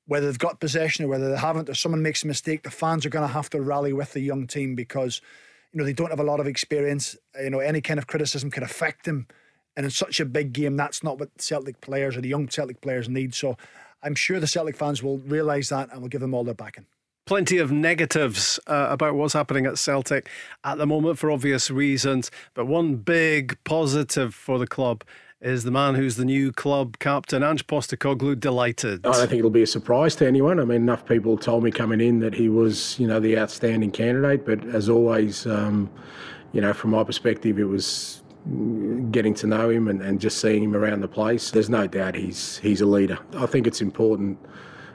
[0.08, 3.06] whether they've got possession or whether they haven't, or someone makes a mistake, the fans
[3.06, 5.22] are going to have to rally with the young team because
[5.72, 7.16] you know, they don't have a lot of experience.
[7.40, 9.28] You know, any kind of criticism could affect them.
[9.76, 12.82] And in such a big game, that's not what Celtic players or the young Celtic
[12.82, 13.36] players need.
[13.36, 13.58] So
[14.02, 16.86] I'm sure the Celtic fans will realise that and will give them all their backing.
[17.26, 20.30] Plenty of negatives uh, about what's happening at Celtic
[20.64, 25.04] at the moment for obvious reasons, but one big positive for the club
[25.42, 29.06] is the man who's the new club captain, Ange Postecoglou, delighted.
[29.06, 30.60] I don't think it'll be a surprise to anyone.
[30.60, 33.92] I mean, enough people told me coming in that he was, you know, the outstanding
[33.92, 34.46] candidate.
[34.46, 35.90] But as always, um,
[36.54, 38.24] you know, from my perspective, it was
[39.12, 41.52] getting to know him and, and just seeing him around the place.
[41.52, 43.20] There's no doubt he's he's a leader.
[43.36, 44.40] I think it's important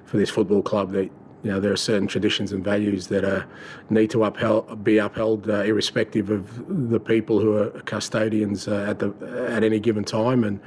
[0.07, 1.11] for this football club that
[1.43, 3.47] you know there are certain traditions and values that are
[3.91, 8.99] need to upheld, be upheld uh, irrespective of the people who are custodians uh, at
[8.99, 9.13] the
[9.51, 10.45] at any given time.
[10.45, 10.61] And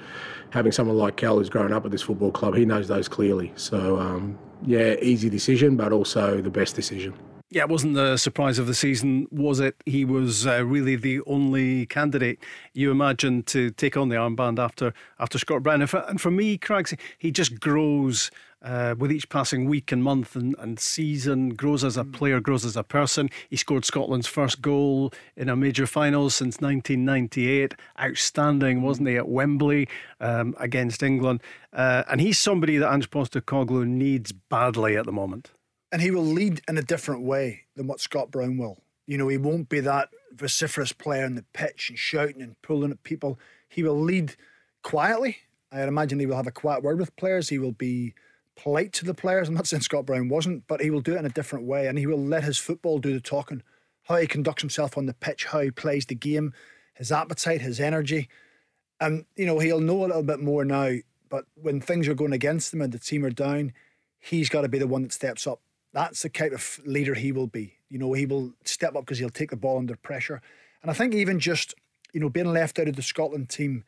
[0.51, 3.51] having someone like Cal who's grown up at this football club he knows those clearly.
[3.55, 7.13] So um, yeah easy decision but also the best decision
[7.55, 9.81] yeah, it wasn't the surprise of the season, was it?
[9.85, 12.37] He was uh, really the only candidate
[12.73, 15.79] you imagined to take on the armband after after Scott Brown.
[15.79, 18.29] And for, and for me, Craigs, he just grows
[18.61, 22.11] uh, with each passing week and month and, and season, grows as a mm.
[22.11, 23.29] player, grows as a person.
[23.49, 27.73] He scored Scotland's first goal in a major final since 1998.
[27.97, 29.87] Outstanding, wasn't he, at Wembley
[30.19, 31.41] um, against England?
[31.71, 35.51] Uh, and he's somebody that Ange Postecoglou needs badly at the moment.
[35.91, 38.79] And he will lead in a different way than what Scott Brown will.
[39.05, 42.91] You know, he won't be that vociferous player on the pitch and shouting and pulling
[42.91, 43.39] at people.
[43.69, 44.35] He will lead
[44.81, 45.37] quietly.
[45.71, 47.49] I imagine he will have a quiet word with players.
[47.49, 48.13] He will be
[48.55, 49.47] polite to the players.
[49.47, 51.87] I'm not saying Scott Brown wasn't, but he will do it in a different way
[51.87, 53.61] and he will let his football do the talking.
[54.03, 56.53] How he conducts himself on the pitch, how he plays the game,
[56.93, 58.29] his appetite, his energy.
[58.99, 60.97] And, you know, he'll know a little bit more now,
[61.29, 63.73] but when things are going against him and the team are down,
[64.19, 65.59] he's got to be the one that steps up.
[65.95, 67.77] That's the kind of leader he will be.
[67.89, 70.41] You know, he will step up because he'll take the ball under pressure.
[70.81, 71.73] And I think even just,
[72.11, 73.85] you know, being left out of the Scotland team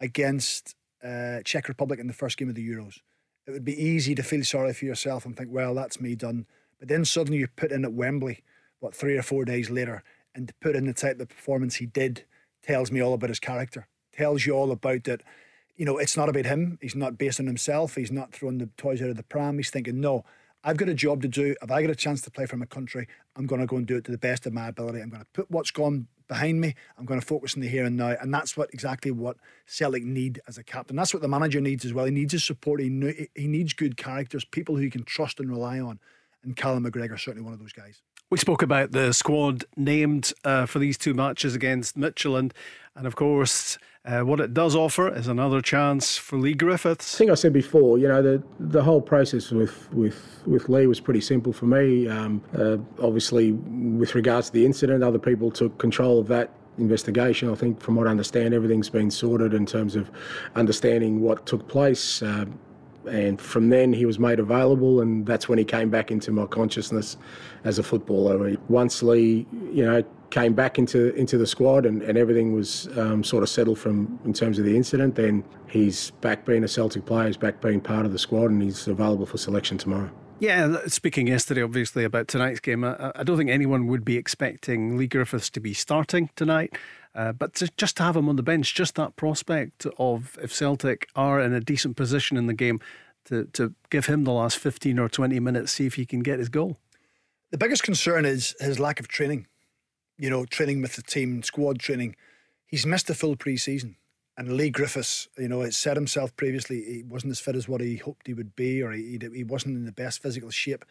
[0.00, 3.00] against uh, Czech Republic in the first game of the Euros,
[3.46, 6.46] it would be easy to feel sorry for yourself and think, well, that's me done.
[6.78, 8.42] But then suddenly you put in at Wembley,
[8.78, 10.02] what, three or four days later,
[10.34, 12.24] and to put in the type of performance he did
[12.62, 15.22] tells me all about his character, tells you all about that.
[15.76, 16.78] You know, it's not about him.
[16.80, 17.96] He's not based on himself.
[17.96, 19.58] He's not throwing the toys out of the pram.
[19.58, 20.24] He's thinking, no,
[20.62, 21.54] I've got a job to do.
[21.62, 23.06] If I get a chance to play for my country,
[23.36, 25.00] I'm going to go and do it to the best of my ability.
[25.00, 26.74] I'm going to put what's gone behind me.
[26.98, 29.36] I'm going to focus on the here and now, and that's what exactly what
[29.66, 30.96] Celtic need as a captain.
[30.96, 32.04] That's what the manager needs as well.
[32.04, 32.80] He needs his support.
[32.80, 35.98] He he needs good characters, people who he can trust and rely on.
[36.42, 38.00] And Callum McGregor certainly one of those guys.
[38.30, 42.52] We spoke about the squad named uh, for these two matches against Midtjylland,
[42.94, 47.14] and of course, uh, what it does offer is another chance for Leigh Griffiths.
[47.14, 50.86] I think I said before, you know, the the whole process with with with Leigh
[50.86, 52.08] was pretty simple for me.
[52.08, 57.50] Um, uh, obviously, with regards to the incident, other people took control of that investigation.
[57.50, 60.10] I think, from what I understand, everything's been sorted in terms of
[60.56, 62.22] understanding what took place.
[62.22, 62.46] Uh,
[63.08, 66.46] and from then he was made available, and that's when he came back into my
[66.46, 67.16] consciousness
[67.64, 68.56] as a footballer.
[68.68, 73.24] Once Leigh, you know, came back into into the squad and, and everything was um,
[73.24, 77.04] sort of settled from in terms of the incident, then he's back being a Celtic
[77.04, 80.10] player, he's back being part of the squad, and he's available for selection tomorrow.
[80.38, 84.96] Yeah, speaking yesterday, obviously, about tonight's game, I, I don't think anyone would be expecting
[84.96, 86.74] Leigh Griffiths to be starting tonight.
[87.14, 90.52] Uh, but to, just to have him on the bench, just that prospect of if
[90.52, 92.78] Celtic are in a decent position in the game,
[93.26, 96.38] to, to give him the last 15 or 20 minutes, see if he can get
[96.38, 96.78] his goal.
[97.50, 99.46] The biggest concern is his lack of training.
[100.18, 102.16] You know, training with the team, squad training.
[102.66, 103.96] He's missed a full pre season.
[104.36, 107.80] And Leigh Griffiths, you know, has said himself previously he wasn't as fit as what
[107.80, 110.84] he hoped he would be, or he, he wasn't in the best physical shape.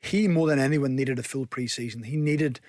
[0.00, 2.02] He, more than anyone, needed a full pre season.
[2.02, 2.60] He needed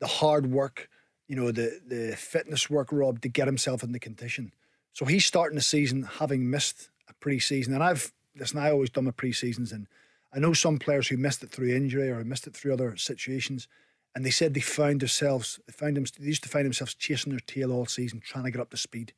[0.00, 0.88] the hard work
[1.32, 4.52] you know, the the fitness work, Rob, to get himself in the condition.
[4.92, 7.72] So he's starting the season having missed a pre-season.
[7.72, 9.86] And I've listen, I always done my pre-seasons and
[10.34, 13.66] I know some players who missed it through injury or missed it through other situations.
[14.14, 17.32] And they said they found themselves, they found them, they used to find themselves chasing
[17.32, 19.14] their tail all season, trying to get up to speed.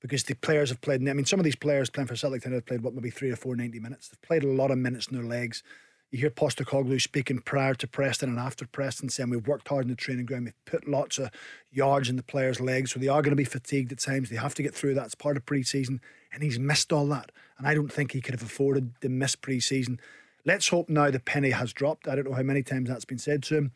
[0.00, 2.64] Because the players have played, I mean, some of these players playing for Celtic have
[2.64, 4.08] played, what, maybe three or four 90 minutes.
[4.08, 5.62] They've played a lot of minutes in their legs.
[6.10, 9.90] You hear Postecoglou speaking prior to Preston and after Preston saying we've worked hard in
[9.90, 11.30] the training ground, we've put lots of
[11.70, 14.30] yards in the players' legs, so they are going to be fatigued at times.
[14.30, 15.04] They have to get through that.
[15.04, 16.00] It's part of pre-season,
[16.32, 17.30] and he's missed all that.
[17.58, 20.00] And I don't think he could have afforded to miss pre-season.
[20.46, 22.08] Let's hope now the penny has dropped.
[22.08, 23.72] I don't know how many times that's been said to him.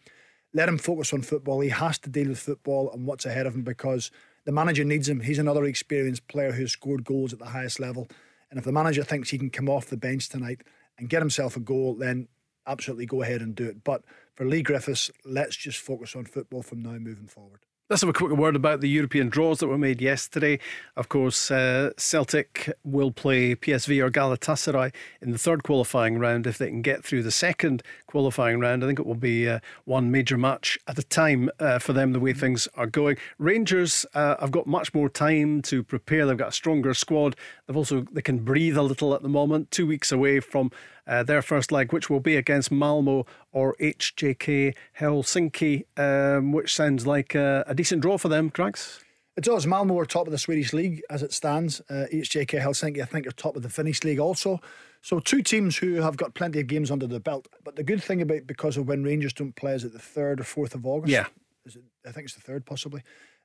[0.54, 1.60] Let him focus on football.
[1.60, 4.10] He has to deal with football and what's ahead of him because
[4.46, 5.20] the manager needs him.
[5.20, 8.08] He's another experienced player who's scored goals at the highest level.
[8.50, 10.62] And if the manager thinks he can come off the bench tonight
[11.02, 12.28] and get himself a goal, then
[12.64, 13.82] absolutely go ahead and do it.
[13.82, 14.02] But
[14.36, 17.66] for Leigh Griffiths, let's just focus on football from now moving forward.
[17.92, 20.60] Let's have a quick word about the European draws that were made yesterday.
[20.96, 26.56] Of course, uh, Celtic will play PSV or Galatasaray in the third qualifying round if
[26.56, 28.82] they can get through the second qualifying round.
[28.82, 32.14] I think it will be uh, one major match at a time uh, for them,
[32.14, 33.18] the way things are going.
[33.36, 36.24] Rangers uh, have got much more time to prepare.
[36.24, 37.36] They've got a stronger squad.
[37.66, 39.70] They've also they can breathe a little at the moment.
[39.70, 40.70] Two weeks away from
[41.06, 47.06] uh, their first leg, which will be against Malmo or HJK Helsinki, um, which sounds
[47.06, 49.00] like a, a, decent draw for them, Craigs.
[49.36, 49.66] It does.
[49.66, 51.80] Malmo are top of the Swedish league as it stands.
[51.88, 54.60] Uh, HJK Helsinki, I think, are top of the Finnish league also.
[55.00, 57.48] So two teams who have got plenty of games under the belt.
[57.64, 60.40] But the good thing about because of when Rangers don't play is it the third
[60.40, 61.10] or fourth of August?
[61.10, 61.26] Yeah,
[61.64, 61.76] it,
[62.06, 63.02] I think it's the third possibly.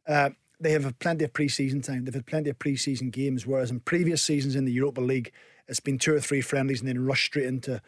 [0.07, 2.05] Uh, they have plenty of pre-season time.
[2.05, 5.31] They've had plenty of pre-season games, whereas in previous seasons in the Europa League,
[5.67, 7.81] it's been two or three friendlies and then rush straight into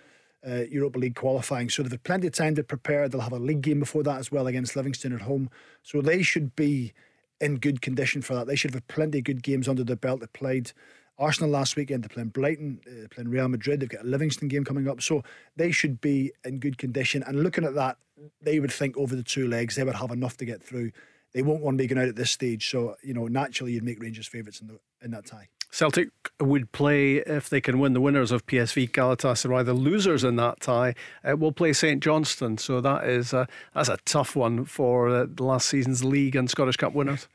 [0.47, 1.69] uh, Europa League qualifying.
[1.69, 3.07] So they've had plenty of time to prepare.
[3.07, 5.49] They'll have a league game before that as well against Livingston at home.
[5.83, 6.93] So they should be
[7.41, 8.47] in good condition for that.
[8.47, 10.19] They should have plenty of good games under their belt.
[10.19, 10.71] They played
[11.17, 12.03] Arsenal last weekend.
[12.03, 13.79] They're playing Brighton, uh, playing Real Madrid.
[13.79, 15.01] They've got a Livingston game coming up.
[15.01, 15.23] So
[15.55, 17.23] they should be in good condition.
[17.23, 17.97] And looking at that,
[18.41, 20.91] they would think over the two legs, they would have enough to get through.
[21.33, 22.69] They won't want to be going out at this stage.
[22.69, 25.49] So, you know, naturally you'd make Rangers favourites in, the, in that tie.
[25.71, 26.09] Celtic
[26.39, 29.63] would play if they can win the winners of PSV Galatasaray.
[29.65, 32.57] The losers in that tie uh, will play St Johnstone.
[32.57, 36.49] So that is a, that's a tough one for uh, the last season's league and
[36.49, 37.27] Scottish Cup winners.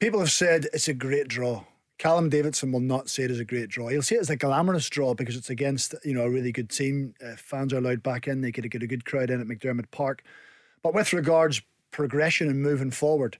[0.00, 1.64] People have said it's a great draw.
[1.98, 3.88] Callum Davidson will not say it is a great draw.
[3.88, 7.14] He'll say it's a glamorous draw because it's against you know a really good team.
[7.24, 8.42] Uh, fans are allowed back in.
[8.42, 10.22] They get a, get a good crowd in at McDiarmid Park.
[10.82, 11.62] But with regards
[11.96, 13.38] progression and moving forward,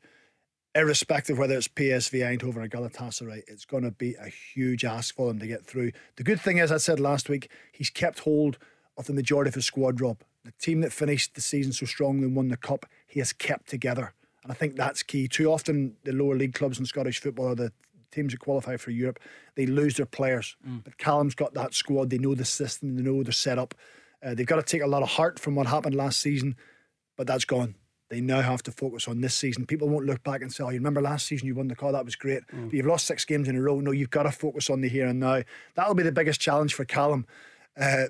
[0.74, 5.30] irrespective whether it's PSV Eindhoven or Galatasaray, it's going to be a huge ask for
[5.30, 5.92] him to get through.
[6.16, 8.56] The good thing is, I said last week, he's kept hold
[8.96, 10.22] of the majority of his squad, Rob.
[10.46, 13.68] The team that finished the season so strongly and won the cup, he has kept
[13.68, 14.14] together.
[14.42, 15.28] And I think that's key.
[15.28, 17.72] Too often, the lower league clubs in Scottish football are the
[18.10, 19.18] teams that qualify for Europe,
[19.56, 20.56] they lose their players.
[20.66, 20.82] Mm.
[20.82, 22.08] But Callum's got that squad.
[22.08, 23.74] They know the system, they know their setup.
[24.24, 26.56] Uh, they've got to take a lot of heart from what happened last season,
[27.18, 27.74] but that's gone.
[28.08, 29.66] They now have to focus on this season.
[29.66, 31.92] People won't look back and say, "Oh, you remember last season you won the call?
[31.92, 32.66] That was great." Mm.
[32.66, 33.80] But you've lost six games in a row.
[33.80, 35.42] No, you've got to focus on the here and now.
[35.74, 37.26] That'll be the biggest challenge for Callum,
[37.76, 38.04] uh,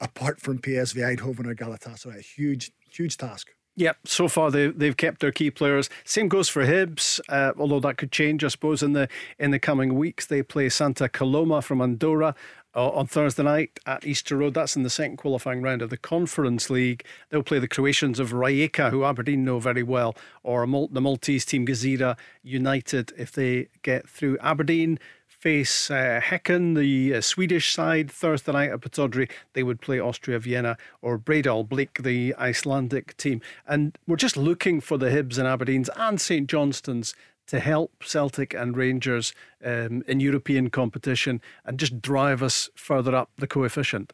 [0.00, 2.18] apart from PSV Eindhoven or Galatasaray.
[2.18, 3.50] A huge, huge task.
[3.76, 5.88] Yep, so far they they've kept their key players.
[6.04, 9.58] Same goes for Hibs, uh, although that could change, I suppose, in the in the
[9.58, 10.26] coming weeks.
[10.26, 12.34] They play Santa Coloma from Andorra
[12.74, 14.54] on Thursday night at Easter Road.
[14.54, 17.04] That's in the second qualifying round of the Conference League.
[17.30, 21.66] They'll play the Croatians of Rijeka, who Aberdeen know very well, or the Maltese team
[21.66, 24.38] Gżira United if they get through.
[24.38, 24.98] Aberdeen
[25.42, 29.28] face uh, Häcken, the uh, Swedish side, Thursday night at Pittodrie.
[29.54, 33.40] They would play Austria Vienna or Breiðablik, the Icelandic team.
[33.66, 37.16] And we're just looking for the Hibs and Aberdeens and St Johnstone's
[37.46, 39.34] to help Celtic and Rangers
[39.64, 44.12] um, in European competition and just drive us further up the coefficient?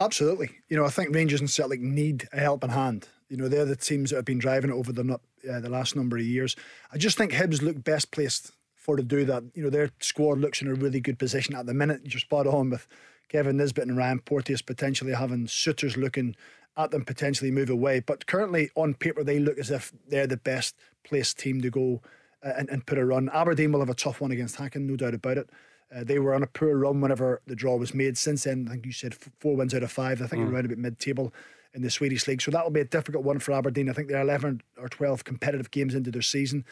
[0.00, 0.50] Absolutely.
[0.68, 3.08] You know, I think Rangers and Celtic need a helping hand.
[3.28, 5.18] You know, they're the teams that have been driving it over the
[5.50, 6.56] uh, the last number of years.
[6.92, 9.44] I just think Hibs look best placed for to do that.
[9.54, 12.02] You know, their squad looks in a really good position at the minute.
[12.04, 12.86] You're spot on with
[13.28, 16.36] Kevin Nisbet and Ryan Porteous potentially having suitors looking
[16.76, 18.00] at them potentially move away.
[18.00, 22.02] But currently, on paper, they look as if they're the best placed team to go
[22.42, 23.28] and, and put a run.
[23.32, 25.50] Aberdeen will have a tough one against Häcken, no doubt about it.
[25.94, 28.16] Uh, they were on a poor run whenever the draw was made.
[28.16, 30.22] Since then, I think you said four wins out of five.
[30.22, 30.52] I think mm.
[30.52, 31.32] around about mid-table
[31.74, 32.42] in the Swedish league.
[32.42, 33.88] So that'll be a difficult one for Aberdeen.
[33.88, 36.64] I think they're 11 or 12 competitive games into their season.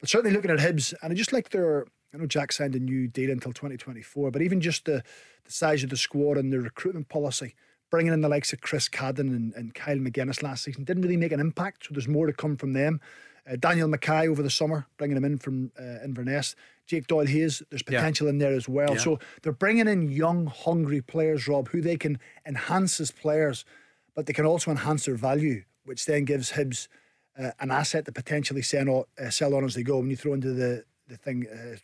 [0.00, 1.86] But certainly looking at Hibs, and I just like their.
[2.14, 5.02] I know Jack signed a new deal until 2024, but even just the,
[5.44, 7.54] the size of the squad and the recruitment policy,
[7.90, 11.16] bringing in the likes of Chris Cadden and, and Kyle Magennis last season didn't really
[11.16, 11.86] make an impact.
[11.86, 13.00] So there's more to come from them.
[13.48, 16.56] Uh, Daniel Mackay over the summer, bringing him in from uh, Inverness.
[16.86, 18.30] Jake Doyle Hayes, there's potential yeah.
[18.30, 18.94] in there as well.
[18.94, 19.00] Yeah.
[19.00, 23.64] So they're bringing in young, hungry players, Rob, who they can enhance as players,
[24.14, 26.88] but they can also enhance their value, which then gives Hibs
[27.38, 29.98] uh, an asset to potentially sell, uh, sell on as they go.
[29.98, 31.76] When you throw into the, the thing, uh,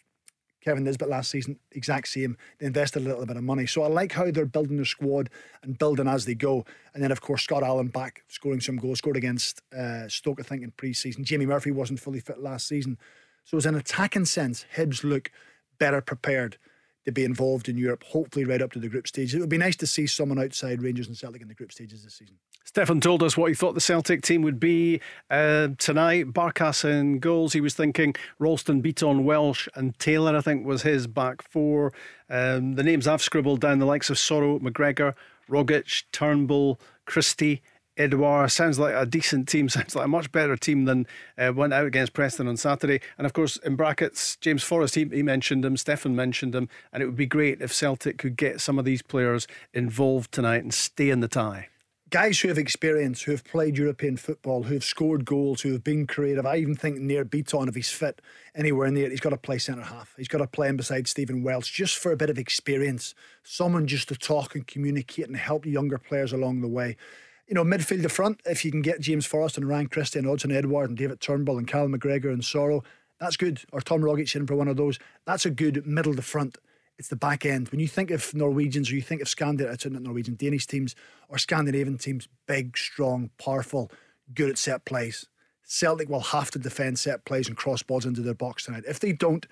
[0.62, 2.36] Kevin Nisbet last season, exact same.
[2.58, 3.66] They invested a little bit of money.
[3.66, 5.28] So I like how they're building their squad
[5.62, 6.64] and building as they go.
[6.94, 10.44] And then, of course, Scott Allan back scoring some goals, scored against uh, Stoke, I
[10.44, 11.24] think, in pre season.
[11.24, 12.98] Jamie Murphy wasn't fully fit last season.
[13.44, 15.30] So, as an attacking sense, Hibs look
[15.78, 16.58] better prepared
[17.04, 19.34] to be involved in Europe, hopefully right up to the group stage.
[19.34, 22.04] It would be nice to see someone outside Rangers and Celtic in the group stages
[22.04, 22.36] this season.
[22.64, 25.00] Stefan told us what he thought the Celtic team would be
[25.30, 26.32] uh, tonight.
[26.32, 27.52] Barkas in goals.
[27.52, 31.92] He was thinking Ralston, Bitton, Welsh, and Taylor, I think, was his back four.
[32.30, 35.14] Um, the names I've scribbled down the likes of Soro, McGregor,
[35.50, 37.62] Rogic, Turnbull, Christie,
[37.96, 38.50] Edouard.
[38.50, 41.06] Sounds like a decent team, sounds like a much better team than
[41.38, 43.00] uh, went out against Preston on Saturday.
[43.18, 47.02] And of course, in brackets, James Forrest, he, he mentioned him, Stefan mentioned him, and
[47.02, 50.74] it would be great if Celtic could get some of these players involved tonight and
[50.74, 51.68] stay in the tie
[52.12, 55.82] guys who have experience, who have played European football, who have scored goals, who have
[55.82, 56.44] been creative.
[56.44, 58.20] I even think Nir Bitton, if he's fit
[58.54, 60.14] anywhere in he's got to play centre half.
[60.18, 63.14] He's got to play him beside Stephen Welsh just for a bit of experience.
[63.42, 66.98] Someone just to talk and communicate and help younger players along the way.
[67.46, 70.28] You know, midfield to front, if you can get James Forrest and Ryan Christie and
[70.28, 72.84] Odsonne Edouard and David Turnbull and Cal McGregor and Soro,
[73.20, 73.60] that's good.
[73.72, 74.98] Or Tom Rogic in for one of those.
[75.26, 76.58] That's a good middle to front
[76.98, 77.68] it's the back end.
[77.70, 80.94] When you think of Norwegians or you think of Scandinavian, not Norwegian, Danish teams
[81.28, 83.90] or Scandinavian teams, big, strong, powerful,
[84.32, 85.26] good at set plays.
[85.64, 88.84] Celtic will have to defend set plays and cross balls into their box tonight.
[88.86, 89.46] If they don't,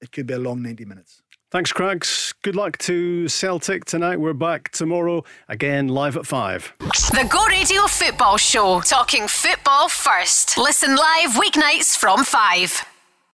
[0.00, 1.22] it could be a long 90 minutes.
[1.52, 2.34] Thanks, Craigs.
[2.42, 4.18] Good luck to Celtic tonight.
[4.18, 6.72] We're back tomorrow again live at five.
[6.80, 10.58] The Go Radio Football Show, talking football first.
[10.58, 12.84] Listen live weeknights from five.